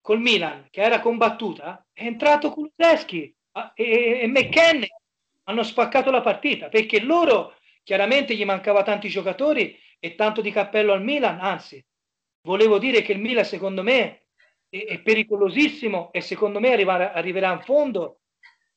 [0.00, 3.34] col Milan, che era combattuta, è entrato Kuluseschi
[3.74, 4.86] e, e McKenny
[5.44, 10.92] hanno spaccato la partita perché loro chiaramente gli mancava tanti giocatori e tanto di cappello
[10.92, 11.84] al Milan, anzi,
[12.42, 14.26] volevo dire che il Milan secondo me
[14.68, 18.20] è, è pericolosissimo e secondo me arriverà, arriverà in fondo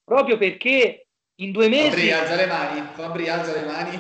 [0.09, 1.05] proprio perché
[1.35, 2.81] in due mesi Fabri, alza le mani.
[2.95, 3.97] Fabri, alza le mani.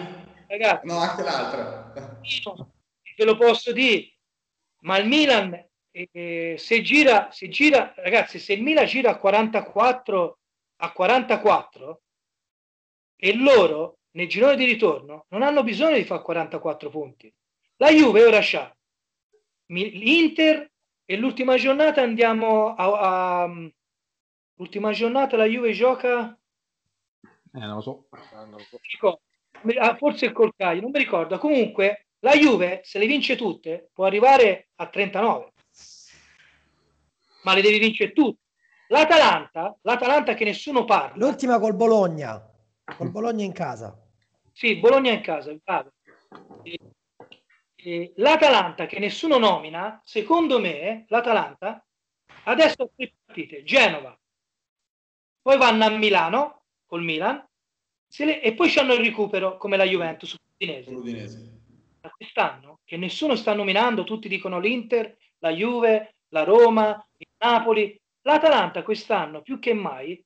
[0.47, 1.91] ragazzi No, anche l'altra.
[1.93, 2.67] io
[3.15, 4.13] te lo posso dire
[4.81, 5.53] ma il Milan
[5.91, 10.39] eh, eh, se gira se gira ragazzi se il Milan gira a 44
[10.81, 12.01] a 44
[13.15, 17.31] e loro nel girone di ritorno non hanno bisogno di fare 44 punti
[17.77, 18.73] la Juve ora c'ha
[19.67, 20.71] l'Inter
[21.05, 23.69] e l'ultima giornata andiamo a, a-
[24.59, 26.37] l'ultima giornata la Juve gioca
[27.53, 28.07] Eh, non lo so.
[28.91, 29.21] ricordo.
[29.79, 31.37] Ah, forse il Colcaio, non mi ricordo.
[31.39, 35.53] Comunque, la Juve, se le vince tutte, può arrivare a 39.
[37.43, 38.41] Ma le devi vincere tutte.
[38.89, 41.25] L'Atalanta, l'Atalanta che nessuno parla.
[41.25, 42.39] L'ultima col Bologna.
[42.95, 43.97] Col Bologna in casa.
[44.51, 45.51] Sì, Bologna in casa.
[46.63, 46.79] E-
[47.75, 51.83] e L'Atalanta che nessuno nomina, secondo me, l'Atalanta
[52.43, 54.17] adesso ha tre partite, Genova,
[55.41, 57.45] poi vanno a Milano col Milan
[58.17, 60.91] le- e poi c'hanno il recupero come la Juventus Udinese.
[60.91, 61.47] L'Udinese.
[62.17, 68.83] quest'anno, che nessuno sta nominando, tutti dicono l'Inter, la Juve, la Roma, il Napoli, l'Atalanta
[68.83, 70.23] quest'anno più che mai,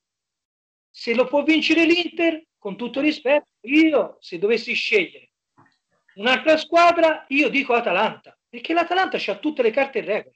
[0.89, 5.31] se lo può vincere l'Inter, con tutto rispetto, io se dovessi scegliere
[6.15, 10.35] un'altra squadra, io dico Atalanta, perché l'Atalanta ha tutte le carte in regola.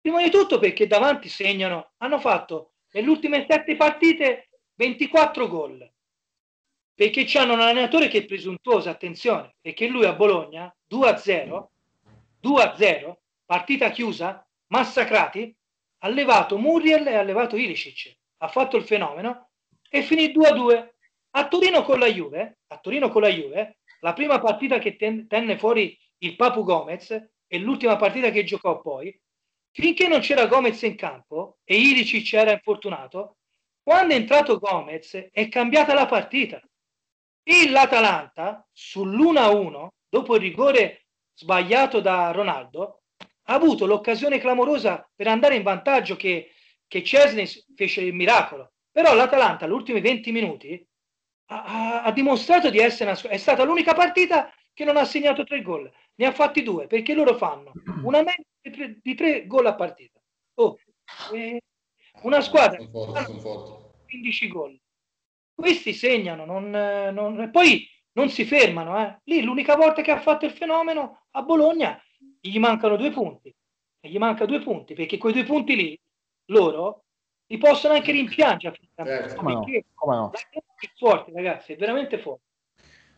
[0.00, 5.90] Prima di tutto perché davanti segnano, hanno fatto nelle ultime sette partite 24 gol.
[6.94, 11.66] Perché hanno un allenatore che è presuntuoso, attenzione, perché lui a Bologna 2-0,
[12.42, 15.54] 2-0, partita chiusa, massacrati,
[15.98, 19.50] ha levato Muriel e ha levato Ilicic, ha fatto il fenomeno
[19.90, 20.94] e finì 2-2.
[21.32, 25.26] A Torino con la Juve, a Torino con la Juve, la prima partita che ten-
[25.26, 27.10] tenne fuori il Papu Gomez
[27.46, 29.14] e l'ultima partita che giocò poi,
[29.76, 33.36] finché non c'era Gomez in campo e Ilicic era infortunato,
[33.82, 36.58] quando è entrato Gomez è cambiata la partita.
[37.42, 43.02] E l'Atalanta sull'1-1, dopo il rigore sbagliato da Ronaldo,
[43.48, 46.52] ha avuto l'occasione clamorosa per andare in vantaggio che,
[46.88, 47.46] che Cesney
[47.76, 48.72] fece il miracolo.
[48.90, 50.88] Però l'Atalanta, agli ultimi 20 minuti,
[51.50, 55.60] ha, ha, dimostrato di essere una, è stata l'unica partita che non ha segnato tre
[55.60, 55.88] gol.
[56.14, 57.72] Ne ha fatti due, perché loro fanno
[58.02, 60.20] una media di tre, di tre gol a partita.
[60.54, 60.78] Oh,
[61.32, 61.62] eh,
[62.22, 63.84] una squadra Sono forti.
[64.08, 64.80] 15 gol.
[65.54, 69.00] Questi segnano, non, non, e poi non si fermano.
[69.00, 69.20] Eh.
[69.24, 72.00] Lì l'unica volta che ha fatto il fenomeno a Bologna
[72.40, 73.54] gli mancano due punti.
[74.00, 76.00] E gli manca due punti perché quei due punti lì
[76.46, 77.04] loro
[77.46, 78.78] li possono anche rimpiangere.
[78.94, 79.36] Certo.
[79.36, 80.30] Come no, Perché come no.
[80.32, 82.44] la Juve è forte, ragazzi, è veramente forte.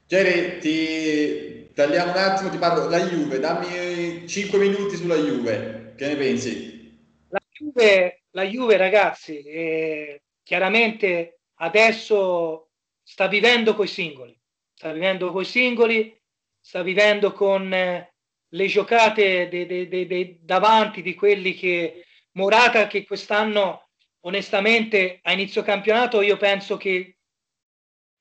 [0.09, 6.07] Jerry, ti tagliamo un attimo, ti parlo la Juve, dammi 5 minuti sulla Juve, che
[6.07, 6.97] ne pensi?
[7.29, 12.71] La Juve, la Juve ragazzi, eh, chiaramente adesso
[13.03, 14.35] sta vivendo coi singoli,
[14.73, 16.19] sta vivendo coi singoli,
[16.59, 18.15] sta vivendo con eh,
[18.49, 23.91] le giocate de- de- de- davanti di quelli che Morata che quest'anno
[24.21, 27.19] onestamente a inizio campionato io penso che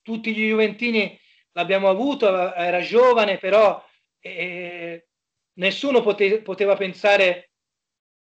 [0.02, 1.18] tutti gli Juventini
[1.58, 3.84] l'abbiamo avuto, era giovane, però
[4.20, 5.08] eh,
[5.54, 7.50] nessuno pote- poteva pensare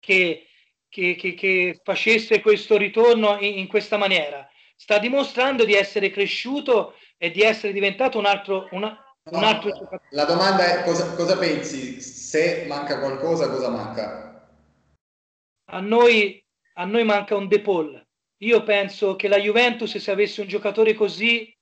[0.01, 0.49] che,
[0.89, 4.49] che, che, che, facesse questo ritorno in, in, questa maniera.
[4.75, 8.99] Sta dimostrando di essere cresciuto e di essere diventato un altro, una,
[9.31, 10.09] un altro giocatore.
[10.11, 12.01] La domanda è cosa, cosa pensi?
[12.01, 14.49] Se manca qualcosa, cosa manca?
[15.67, 18.05] A noi, a noi manca un De Paul.
[18.39, 21.55] Io penso che la Juventus, se avesse un giocatore così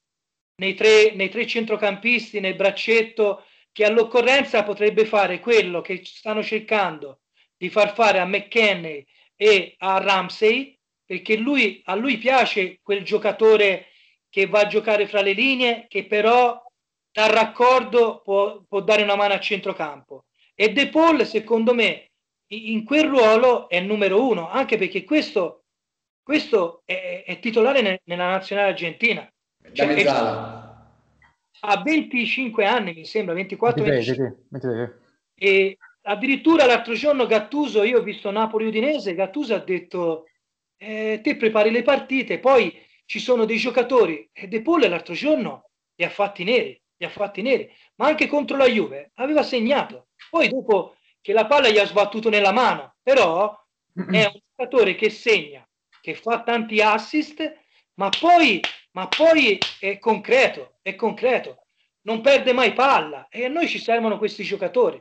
[0.58, 7.20] nei tre, nei tre centrocampisti, nel braccetto, che all'occorrenza potrebbe fare quello che stanno cercando
[7.56, 9.04] di far fare a McKenney
[9.36, 13.86] e a Ramsey, perché lui, a lui piace quel giocatore
[14.28, 16.60] che va a giocare fra le linee, che però
[17.10, 20.26] dal raccordo può, può dare una mano a centrocampo.
[20.54, 22.10] E De Paul, secondo me,
[22.48, 25.64] in quel ruolo è numero uno, anche perché questo,
[26.22, 29.30] questo è, è titolare ne, nella nazionale argentina.
[29.68, 30.92] Da Cioè, mezzala.
[31.60, 34.26] ha 25 anni, mi sembra, 24 23, 25.
[34.26, 35.00] sì, 23.
[35.34, 40.26] E addirittura l'altro giorno Gattuso, io ho visto Napoli-Udinese, Gattuso ha detto
[40.76, 45.70] eh, te prepari le partite, poi ci sono dei giocatori e De Paul l'altro giorno
[45.94, 50.08] li ha fatti neri, li ha fatti neri, ma anche contro la Juve aveva segnato.
[50.30, 53.54] Poi dopo che la palla gli ha sbattuto nella mano, però
[53.92, 55.66] è un giocatore che segna,
[56.00, 57.52] che fa tanti assist,
[57.94, 58.60] ma poi,
[58.98, 61.66] ma poi è concreto, è concreto,
[62.02, 65.00] non perde mai palla e a noi ci servono questi giocatori.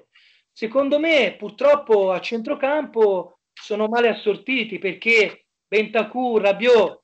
[0.51, 7.01] Secondo me, purtroppo a centrocampo sono male assortiti perché Bentancur, Rabiot,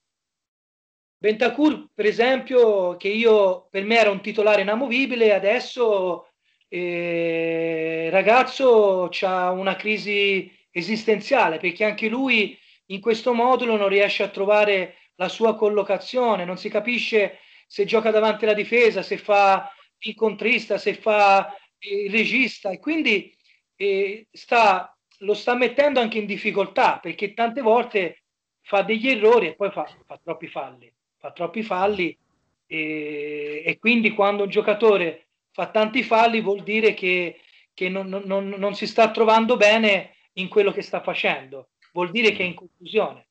[1.17, 6.27] Bentancur per esempio, che io per me era un titolare inamovibile, adesso
[6.67, 12.55] eh, ragazzo ha una crisi esistenziale perché anche lui
[12.87, 18.11] in questo modulo non riesce a trovare la sua collocazione, non si capisce se gioca
[18.11, 22.69] davanti alla difesa, se fa il contrista, se fa il regista.
[22.69, 23.35] E quindi
[23.75, 28.23] eh, sta, lo sta mettendo anche in difficoltà perché tante volte
[28.61, 32.17] fa degli errori e poi fa, fa troppi falli, fa troppi falli.
[32.65, 37.41] E, e, quindi quando un giocatore fa tanti falli vuol dire che,
[37.73, 42.31] che non, non, non si sta trovando bene in quello che sta facendo, vuol dire
[42.31, 43.27] che è in confusione.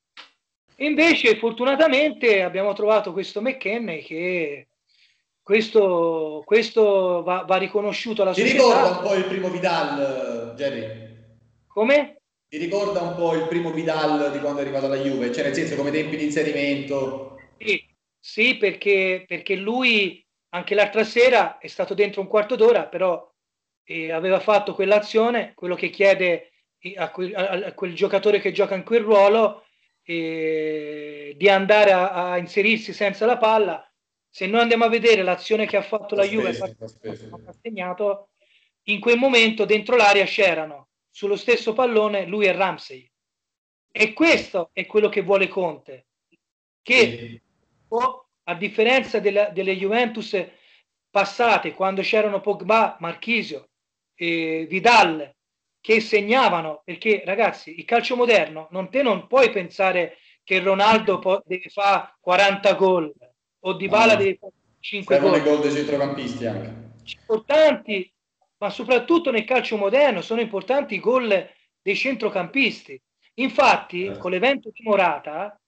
[0.77, 4.68] Invece, fortunatamente, abbiamo trovato questo McKenney che
[5.43, 8.62] questo, questo va, va, riconosciuto alla Ti società.
[8.62, 11.11] Ti ricorda un po' il primo Vidal, Jerry?
[11.66, 12.20] Come?
[12.49, 15.33] Ti ricorda un po' il primo Vidal di quando è arrivato alla Juve?
[15.33, 17.39] Cioè, nel senso, come tempi di inserimento?
[17.59, 17.85] Sì,
[18.18, 23.31] sì perché, perché lui anche l'altra sera è stato dentro un quarto d'ora, però
[23.85, 26.53] e aveva fatto quell'azione, quello che chiede
[26.97, 29.66] a quel, a quel giocatore che gioca in quel ruolo
[30.20, 33.86] eh, di andare a, a, inserirsi senza la palla.
[34.28, 38.30] Se noi andiamo a vedere l'azione che ha fatto la, la Juve, ha segnato,
[38.84, 43.10] in quel momento dentro l'area c'erano sullo stesso pallone lui e Ramsey.
[43.90, 46.06] E questo è quello che vuole Conte,
[46.80, 47.42] che
[48.44, 50.34] a differenza della, delle Juventus
[51.10, 53.68] passate, quando c'erano Pogba, Marchisio,
[54.14, 55.30] e Vidal,
[55.83, 61.43] che segnavano, perché ragazzi, il calcio moderno, non te non puoi pensare che Ronaldo po-
[61.45, 63.12] deve fare 40 gol
[63.64, 65.43] o Di Bala no, deve fare 5 gol.
[65.43, 66.91] gol dei centrocampisti anche.
[67.18, 68.12] Importanti,
[68.59, 71.51] ma soprattutto nel calcio moderno sono importanti i gol
[71.83, 73.01] dei centrocampisti.
[73.35, 74.18] Infatti, eh.
[74.18, 75.61] con l'evento di Morata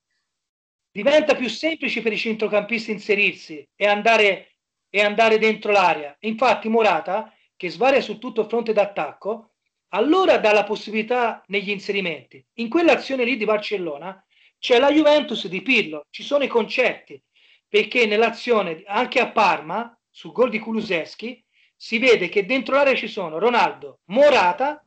[0.91, 4.55] diventa più semplice per i centrocampisti inserirsi e andare,
[4.89, 6.15] e andare dentro l'area.
[6.19, 9.54] Infatti, Morata, che svaria su tutto il fronte d'attacco,
[9.95, 12.45] allora dà la possibilità negli inserimenti.
[12.55, 14.23] In quell'azione lì di Barcellona
[14.59, 17.21] c'è la Juventus di Pirlo, ci sono i concetti,
[17.67, 21.43] perché nell'azione anche a Parma, sul gol di Kuluseschi,
[21.75, 24.85] si vede che dentro l'area ci sono Ronaldo, Morata,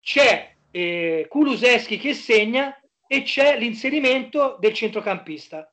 [0.00, 5.72] c'è eh, Kuluseschi che segna e c'è l'inserimento del centrocampista.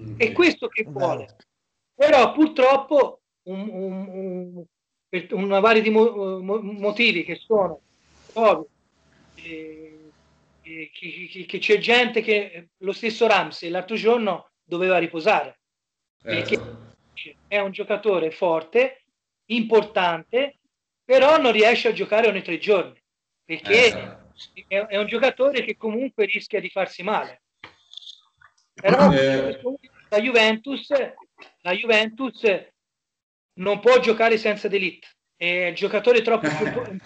[0.00, 0.18] Mm-hmm.
[0.18, 1.36] È questo che vuole.
[1.94, 4.64] Però purtroppo un, un, un,
[5.08, 7.80] per una varia di mo, mo, motivi che sono
[8.34, 8.66] ovvi,
[9.36, 10.10] eh,
[10.62, 15.60] eh, che, che, che, c'è gente che lo stesso Ramsey l'altro giorno doveva riposare
[16.20, 16.56] perché
[17.14, 17.38] certo.
[17.46, 19.04] è un giocatore forte
[19.46, 20.58] importante
[21.04, 23.00] però non riesce a giocare ogni tre giorni
[23.44, 24.64] perché eh.
[24.66, 27.42] è, è, un giocatore che comunque rischia di farsi male
[28.74, 29.60] però eh.
[30.08, 30.88] la Juventus
[31.60, 32.42] la Juventus
[33.56, 36.98] non può giocare senza Delete, è il giocatore troppo più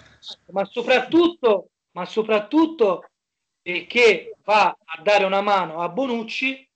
[0.51, 3.09] ma soprattutto, ma soprattutto
[3.63, 6.67] eh, che va a dare una mano a Bonucci,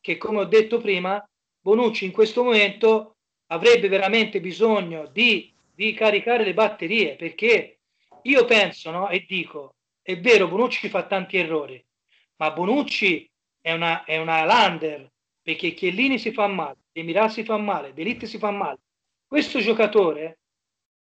[0.00, 1.22] che come ho detto prima,
[1.60, 3.16] Bonucci in questo momento
[3.48, 7.80] avrebbe veramente bisogno di, di caricare le batterie, perché
[8.22, 11.84] io penso no, e dico, è vero, Bonucci fa tanti errori,
[12.36, 13.28] ma Bonucci
[13.60, 15.10] è una, è una lander,
[15.42, 18.78] perché Chiellini si fa male, Emirat si fa male, Delitti si fa male,
[19.26, 20.38] questo giocatore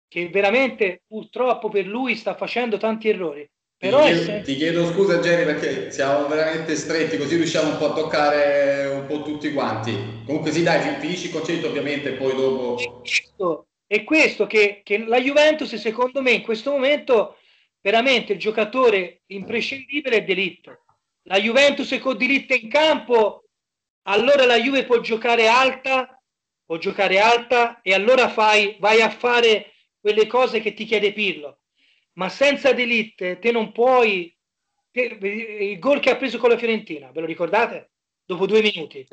[0.07, 3.49] che veramente purtroppo per lui sta facendo tanti errori.
[3.75, 7.91] Però ti, chiedo, ti chiedo scusa Jenny perché siamo veramente stretti così riusciamo un po'
[7.91, 9.91] a toccare un po' tutti quanti.
[10.25, 12.77] Comunque sì dai, finisci il concetto ovviamente poi dopo...
[12.77, 17.37] È questo, è questo che, che la Juventus secondo me in questo momento
[17.81, 20.83] veramente il giocatore imprescindibile è Delitto.
[21.23, 23.45] La Juventus con Delitto in campo,
[24.03, 26.12] allora la Juve può giocare alta
[26.73, 31.59] o giocare alta e allora fai, vai a fare quelle cose che ti chiede Pirlo.
[32.13, 34.35] Ma senza Delite te non puoi...
[34.91, 37.91] Il gol che ha preso con la Fiorentina, ve lo ricordate?
[38.25, 39.07] Dopo due minuti.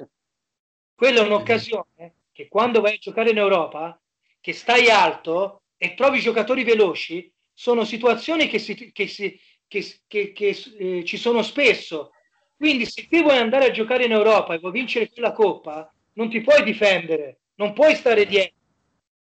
[0.94, 3.98] Quella è un'occasione che quando vai a giocare in Europa,
[4.40, 10.32] che stai alto e trovi giocatori veloci, sono situazioni che, si, che, si, che, che,
[10.32, 12.12] che eh, ci sono spesso.
[12.56, 16.28] Quindi se te vuoi andare a giocare in Europa e vuoi vincere quella coppa, non
[16.28, 18.56] ti puoi difendere non puoi stare dietro,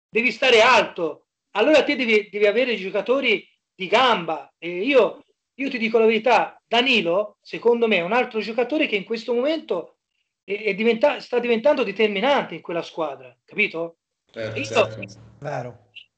[0.09, 1.27] devi stare alto.
[1.53, 4.53] Allora te devi, devi avere giocatori di gamba.
[4.59, 8.97] E io, io ti dico la verità, Danilo, secondo me, è un altro giocatore che
[8.97, 9.99] in questo momento
[10.43, 13.99] è, è diventa, sta diventando determinante in quella squadra, capito?
[14.33, 15.05] Certo, io, certo.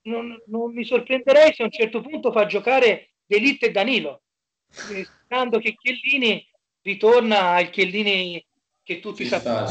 [0.03, 4.23] Non, non, mi sorprenderei se a un certo punto fa giocare D'Elite e Danilo,
[4.69, 6.49] sperando che Chiellini
[6.83, 8.43] ritorna al Chiellini
[8.85, 9.67] che tutti ci sappiamo.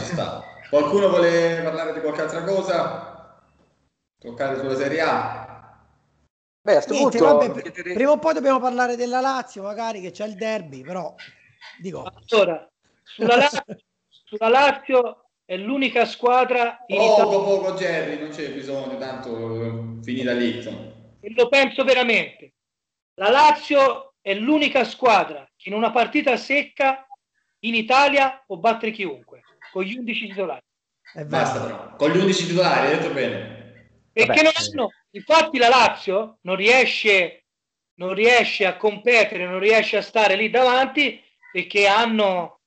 [0.76, 3.42] Qualcuno vuole parlare di qualche altra cosa?
[4.20, 5.80] Toccare sulla Serie A?
[6.62, 7.38] Beh, a Niente, punto...
[7.38, 11.16] vabbè, prima o poi dobbiamo parlare della Lazio, magari che c'è il derby, però
[11.80, 12.04] dico.
[12.04, 12.70] Allora,
[13.04, 13.64] sulla Lazio,
[14.26, 17.38] sulla Lazio è l'unica squadra in poco, Italia...
[17.38, 20.60] poco Jerry, non c'è bisogno, tanto finita lì.
[21.22, 22.56] E lo penso veramente.
[23.14, 27.08] La Lazio è l'unica squadra che in una partita secca
[27.60, 30.64] in Italia può battere chiunque con gli 11 titolari.
[31.24, 33.54] Basta però, con gli 11 titolari, hai detto bene.
[34.12, 37.46] Perché Vabbè, non hanno, infatti la Lazio non riesce,
[37.96, 42.60] non riesce a competere, non riesce a stare lì davanti perché hanno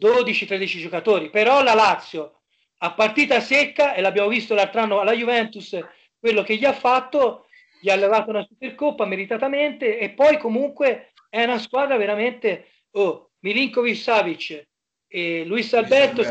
[0.00, 2.42] 12-13 giocatori, però la Lazio
[2.78, 5.78] a partita secca, e l'abbiamo visto l'altro anno alla Juventus,
[6.18, 7.46] quello che gli ha fatto,
[7.80, 12.68] gli ha levato una Supercoppa meritatamente e poi comunque è una squadra veramente...
[12.92, 14.66] Oh, Milinkovic Savic
[15.06, 16.22] e Luis Alberto,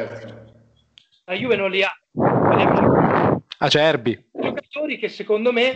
[1.26, 1.91] la Juve non li ha.
[3.57, 4.30] Acerbi.
[4.32, 5.76] Giocatori che secondo me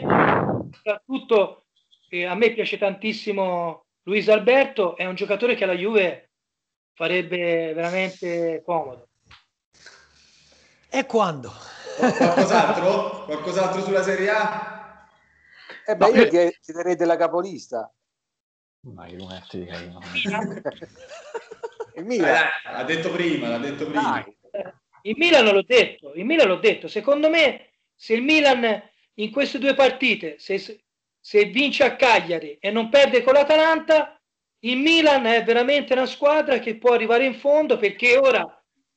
[0.72, 1.66] soprattutto
[2.10, 6.30] eh, a me piace tantissimo Luis Alberto, è un giocatore che alla Juve
[6.94, 9.08] farebbe veramente comodo.
[10.90, 11.52] E quando?
[11.98, 13.26] Qualcos'altro?
[13.26, 15.08] Qualcos'altro sulla Serie A?
[15.86, 17.92] Eh beh, io ti chiederei della capolista.
[18.82, 20.00] Ma che non è ti io.
[20.24, 20.42] Il
[21.96, 22.32] Eh, Milan.
[22.32, 24.26] dai, l'ha detto prima, l'ha detto prima.
[25.04, 28.82] Il Milan l'ho detto, il Milan l'ho detto, secondo me se il Milan
[29.16, 30.84] in queste due partite, se,
[31.20, 34.20] se vince a Cagliari e non perde con l'Atalanta,
[34.60, 38.46] il Milan è veramente una squadra che può arrivare in fondo perché ora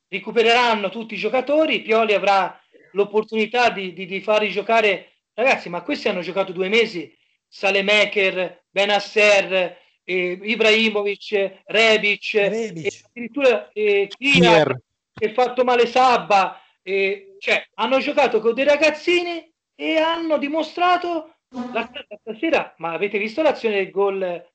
[0.07, 2.59] recupereranno tutti i giocatori, Pioli avrà
[2.91, 7.15] l'opportunità di, di, di farli giocare, ragazzi, ma questi hanno giocato due mesi,
[7.47, 12.85] Salemaker, Benasser, eh, Ibrahimovic, Rebic, Rebic.
[12.85, 14.81] e addirittura eh, Kia, Kier.
[15.13, 21.35] Che ha fatto male Sabba, eh, cioè hanno giocato con dei ragazzini e hanno dimostrato
[21.71, 21.89] la
[22.19, 24.51] stasera, ma avete visto l'azione del gol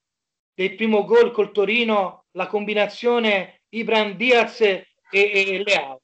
[0.58, 6.00] del primo gol col Torino, la combinazione Ibran Diaz e, e Leao.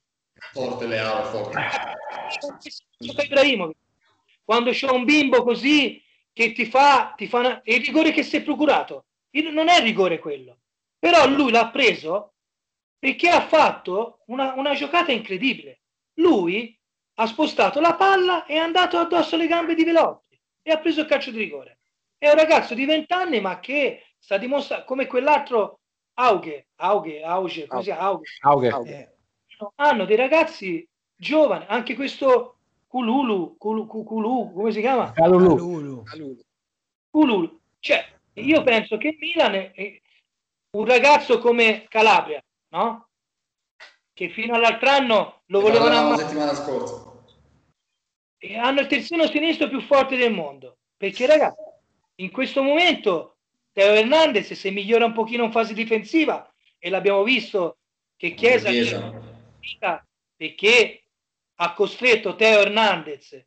[0.53, 1.61] Forte Leao, forte.
[4.45, 6.01] Quando c'è un bimbo così
[6.33, 7.63] che ti fa, ti fa una...
[7.63, 9.07] è il rigore che si è procurato.
[9.33, 10.59] Non è rigore quello.
[11.01, 12.34] Però lui l'ha preso
[13.05, 15.81] perché ha fatto una, una giocata incredibile.
[16.15, 16.75] Lui
[17.17, 21.03] ha spostato la palla e è andato addosso alle gambe di Velotti e ha preso
[21.03, 21.81] il calcio di rigore.
[22.17, 25.81] È un ragazzo di 20 anni ma che sta dimostrando come quell'altro
[26.15, 28.69] Auge, Auge, Auge, così Auge, Auge.
[28.69, 29.15] Ah, Eh,
[29.75, 35.13] hanno dei ragazzi giovani, anche questo Cululu, Culu, Cu- Culu, come si chiama?
[35.13, 35.57] Calulu.
[35.59, 36.05] Lulu.
[37.11, 37.61] Cululu.
[37.81, 38.03] Cioè,
[38.33, 40.01] io penso che il Milan è, è
[40.77, 42.43] un ragazzo come Calabria,
[42.75, 43.09] no?
[44.12, 47.12] Che fino all'altro anno lo volevano la settimana scorsa.
[48.37, 50.79] e hanno il terzino sinistro più forte del mondo.
[50.97, 51.62] Perché, ragazzi,
[52.16, 53.39] in questo momento
[53.72, 56.49] Teo Hernandez se migliora un pochino in fase difensiva
[56.79, 57.79] e l'abbiamo visto
[58.16, 60.07] che Chiesa Chiesa.
[60.37, 61.05] perché
[61.57, 63.45] ha costretto Teo Hernandez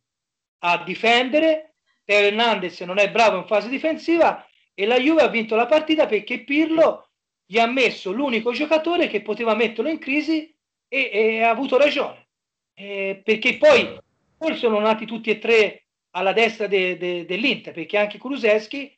[0.60, 1.76] a difendere.
[2.04, 6.08] Teo Hernandez non è bravo in fase difensiva e la Juve ha vinto la partita
[6.08, 7.07] perché Pirlo
[7.50, 10.54] gli ha messo l'unico giocatore che poteva metterlo in crisi
[10.88, 12.28] e, e ha avuto ragione.
[12.74, 13.98] Eh, perché poi
[14.38, 18.96] poi sono nati tutti e tre alla destra de- de- dell'Inter perché anche Kuluseschi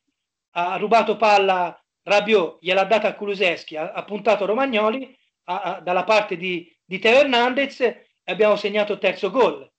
[0.55, 6.03] ha rubato palla Rabiot, gliel'ha data a Kuluseschi, ha, ha puntato Romagnoli a- a- dalla
[6.03, 9.69] parte di, di Teo Hernandez e abbiamo segnato il terzo gol.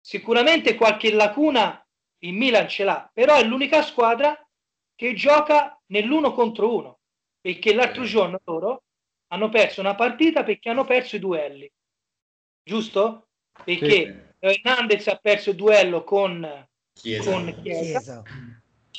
[0.00, 1.84] Sicuramente qualche lacuna
[2.18, 4.38] il Milan ce l'ha, però è l'unica squadra
[4.94, 6.93] che gioca nell'uno contro uno,
[7.44, 8.84] perché l'altro giorno loro
[9.26, 11.70] hanno perso una partita perché hanno perso i duelli,
[12.62, 13.26] giusto?
[13.62, 17.30] Perché Hernandez ha perso il duello con, Chiesa.
[17.30, 18.22] con Chiesa Chiesa.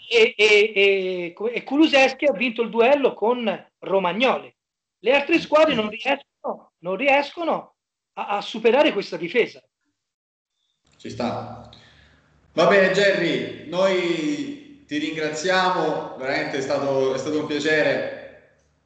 [0.09, 4.55] e, e, e, e Kuluseschi ha vinto il duello con Romagnoli.
[4.99, 7.77] Le altre squadre non riescono, non riescono
[8.13, 9.59] a, a superare questa difesa.
[10.97, 11.67] Ci sta.
[12.53, 18.14] Va bene Jerry, noi ti ringraziamo, veramente è stato, è stato un piacere.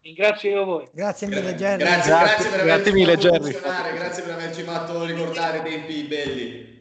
[0.02, 0.88] Ringrazio io voi.
[0.94, 1.78] Grazie mille, Jerry.
[1.78, 3.96] Grazie, Grazie- grazie per grazie averci mille, fatto Jerry.
[3.98, 6.78] grazie per averci fatto ricordare tempi belli.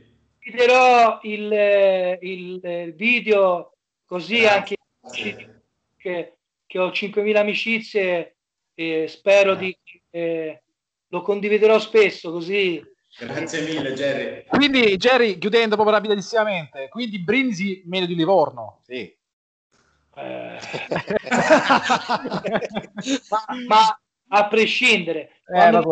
[0.50, 3.74] Vedrò il, eh, il, eh, video
[4.06, 4.76] così Grazie.
[5.02, 5.62] anche
[5.98, 8.36] che, che ho 5.000 amicizie
[8.74, 9.76] e spero di
[10.10, 10.62] eh,
[11.08, 12.82] lo condividerò spesso così
[13.18, 14.44] Grazie mille Jerry.
[14.46, 18.80] Quindi, Jerry, chiudendo proprio rapidissimamente, quindi Brindisi meno di Livorno.
[18.84, 19.12] Sì.
[20.18, 20.58] Eh,
[23.28, 24.00] ma, ma
[24.30, 25.82] a prescindere Eh, la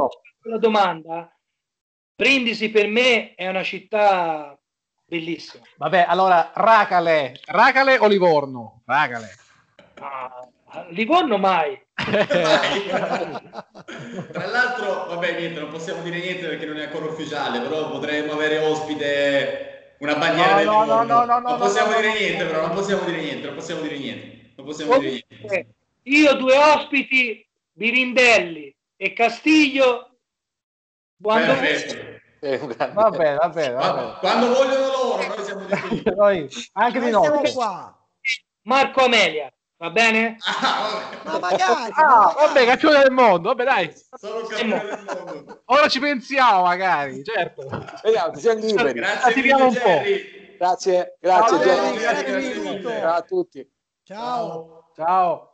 [0.59, 1.31] domanda
[2.15, 4.59] Brindisi per me è una città
[5.05, 7.39] bellissima Vabbè, allora, Racale.
[7.47, 8.83] Racale o Livorno?
[8.87, 9.37] Racale.
[10.01, 10.49] Ah,
[10.91, 11.79] Livorno mai
[14.33, 18.33] Tra l'altro, vabbè, niente, non possiamo dire niente perché non è ancora ufficiale, però potremmo
[18.33, 22.09] avere ospite una bandiera No, del no, no, no, no, no, non possiamo no, dire
[22.09, 22.51] no, niente, no.
[22.51, 24.51] però non possiamo dire niente, non possiamo dire niente.
[24.57, 25.67] Non possiamo dire niente.
[26.03, 30.11] Io due ospiti Birindelli e Castiglio
[31.21, 32.15] quando Perfetto.
[32.39, 36.03] Grande- Va bene, va bene, va Ma- quando vogliono loro, noi siamo di qui.
[36.03, 36.17] bene.
[36.17, 37.53] Noi, anche di Noi siamo notte.
[37.53, 38.07] qua.
[38.63, 40.37] Marco Amelia va bene?
[40.47, 41.41] Ah, Ma vabbè.
[41.41, 41.93] magari.
[41.95, 42.47] Ah, ma magari.
[42.47, 43.49] vabbè, campione del mondo.
[43.49, 43.93] Vabbè, dai.
[44.15, 45.63] Sono campione del mondo.
[45.67, 47.23] Ora ci pensiamo, magari.
[47.25, 47.67] Certo.
[48.03, 48.93] Vediamo, siamo liberi.
[48.93, 50.03] Grazie Attiviamo mille, un po'.
[50.59, 51.99] Grazie, grazie, Ciao, Jerry.
[51.99, 52.59] grazie mille.
[52.61, 53.01] mille.
[53.01, 53.71] Ciao a tutti.
[54.05, 54.91] Ciao.
[54.95, 55.51] Ciao.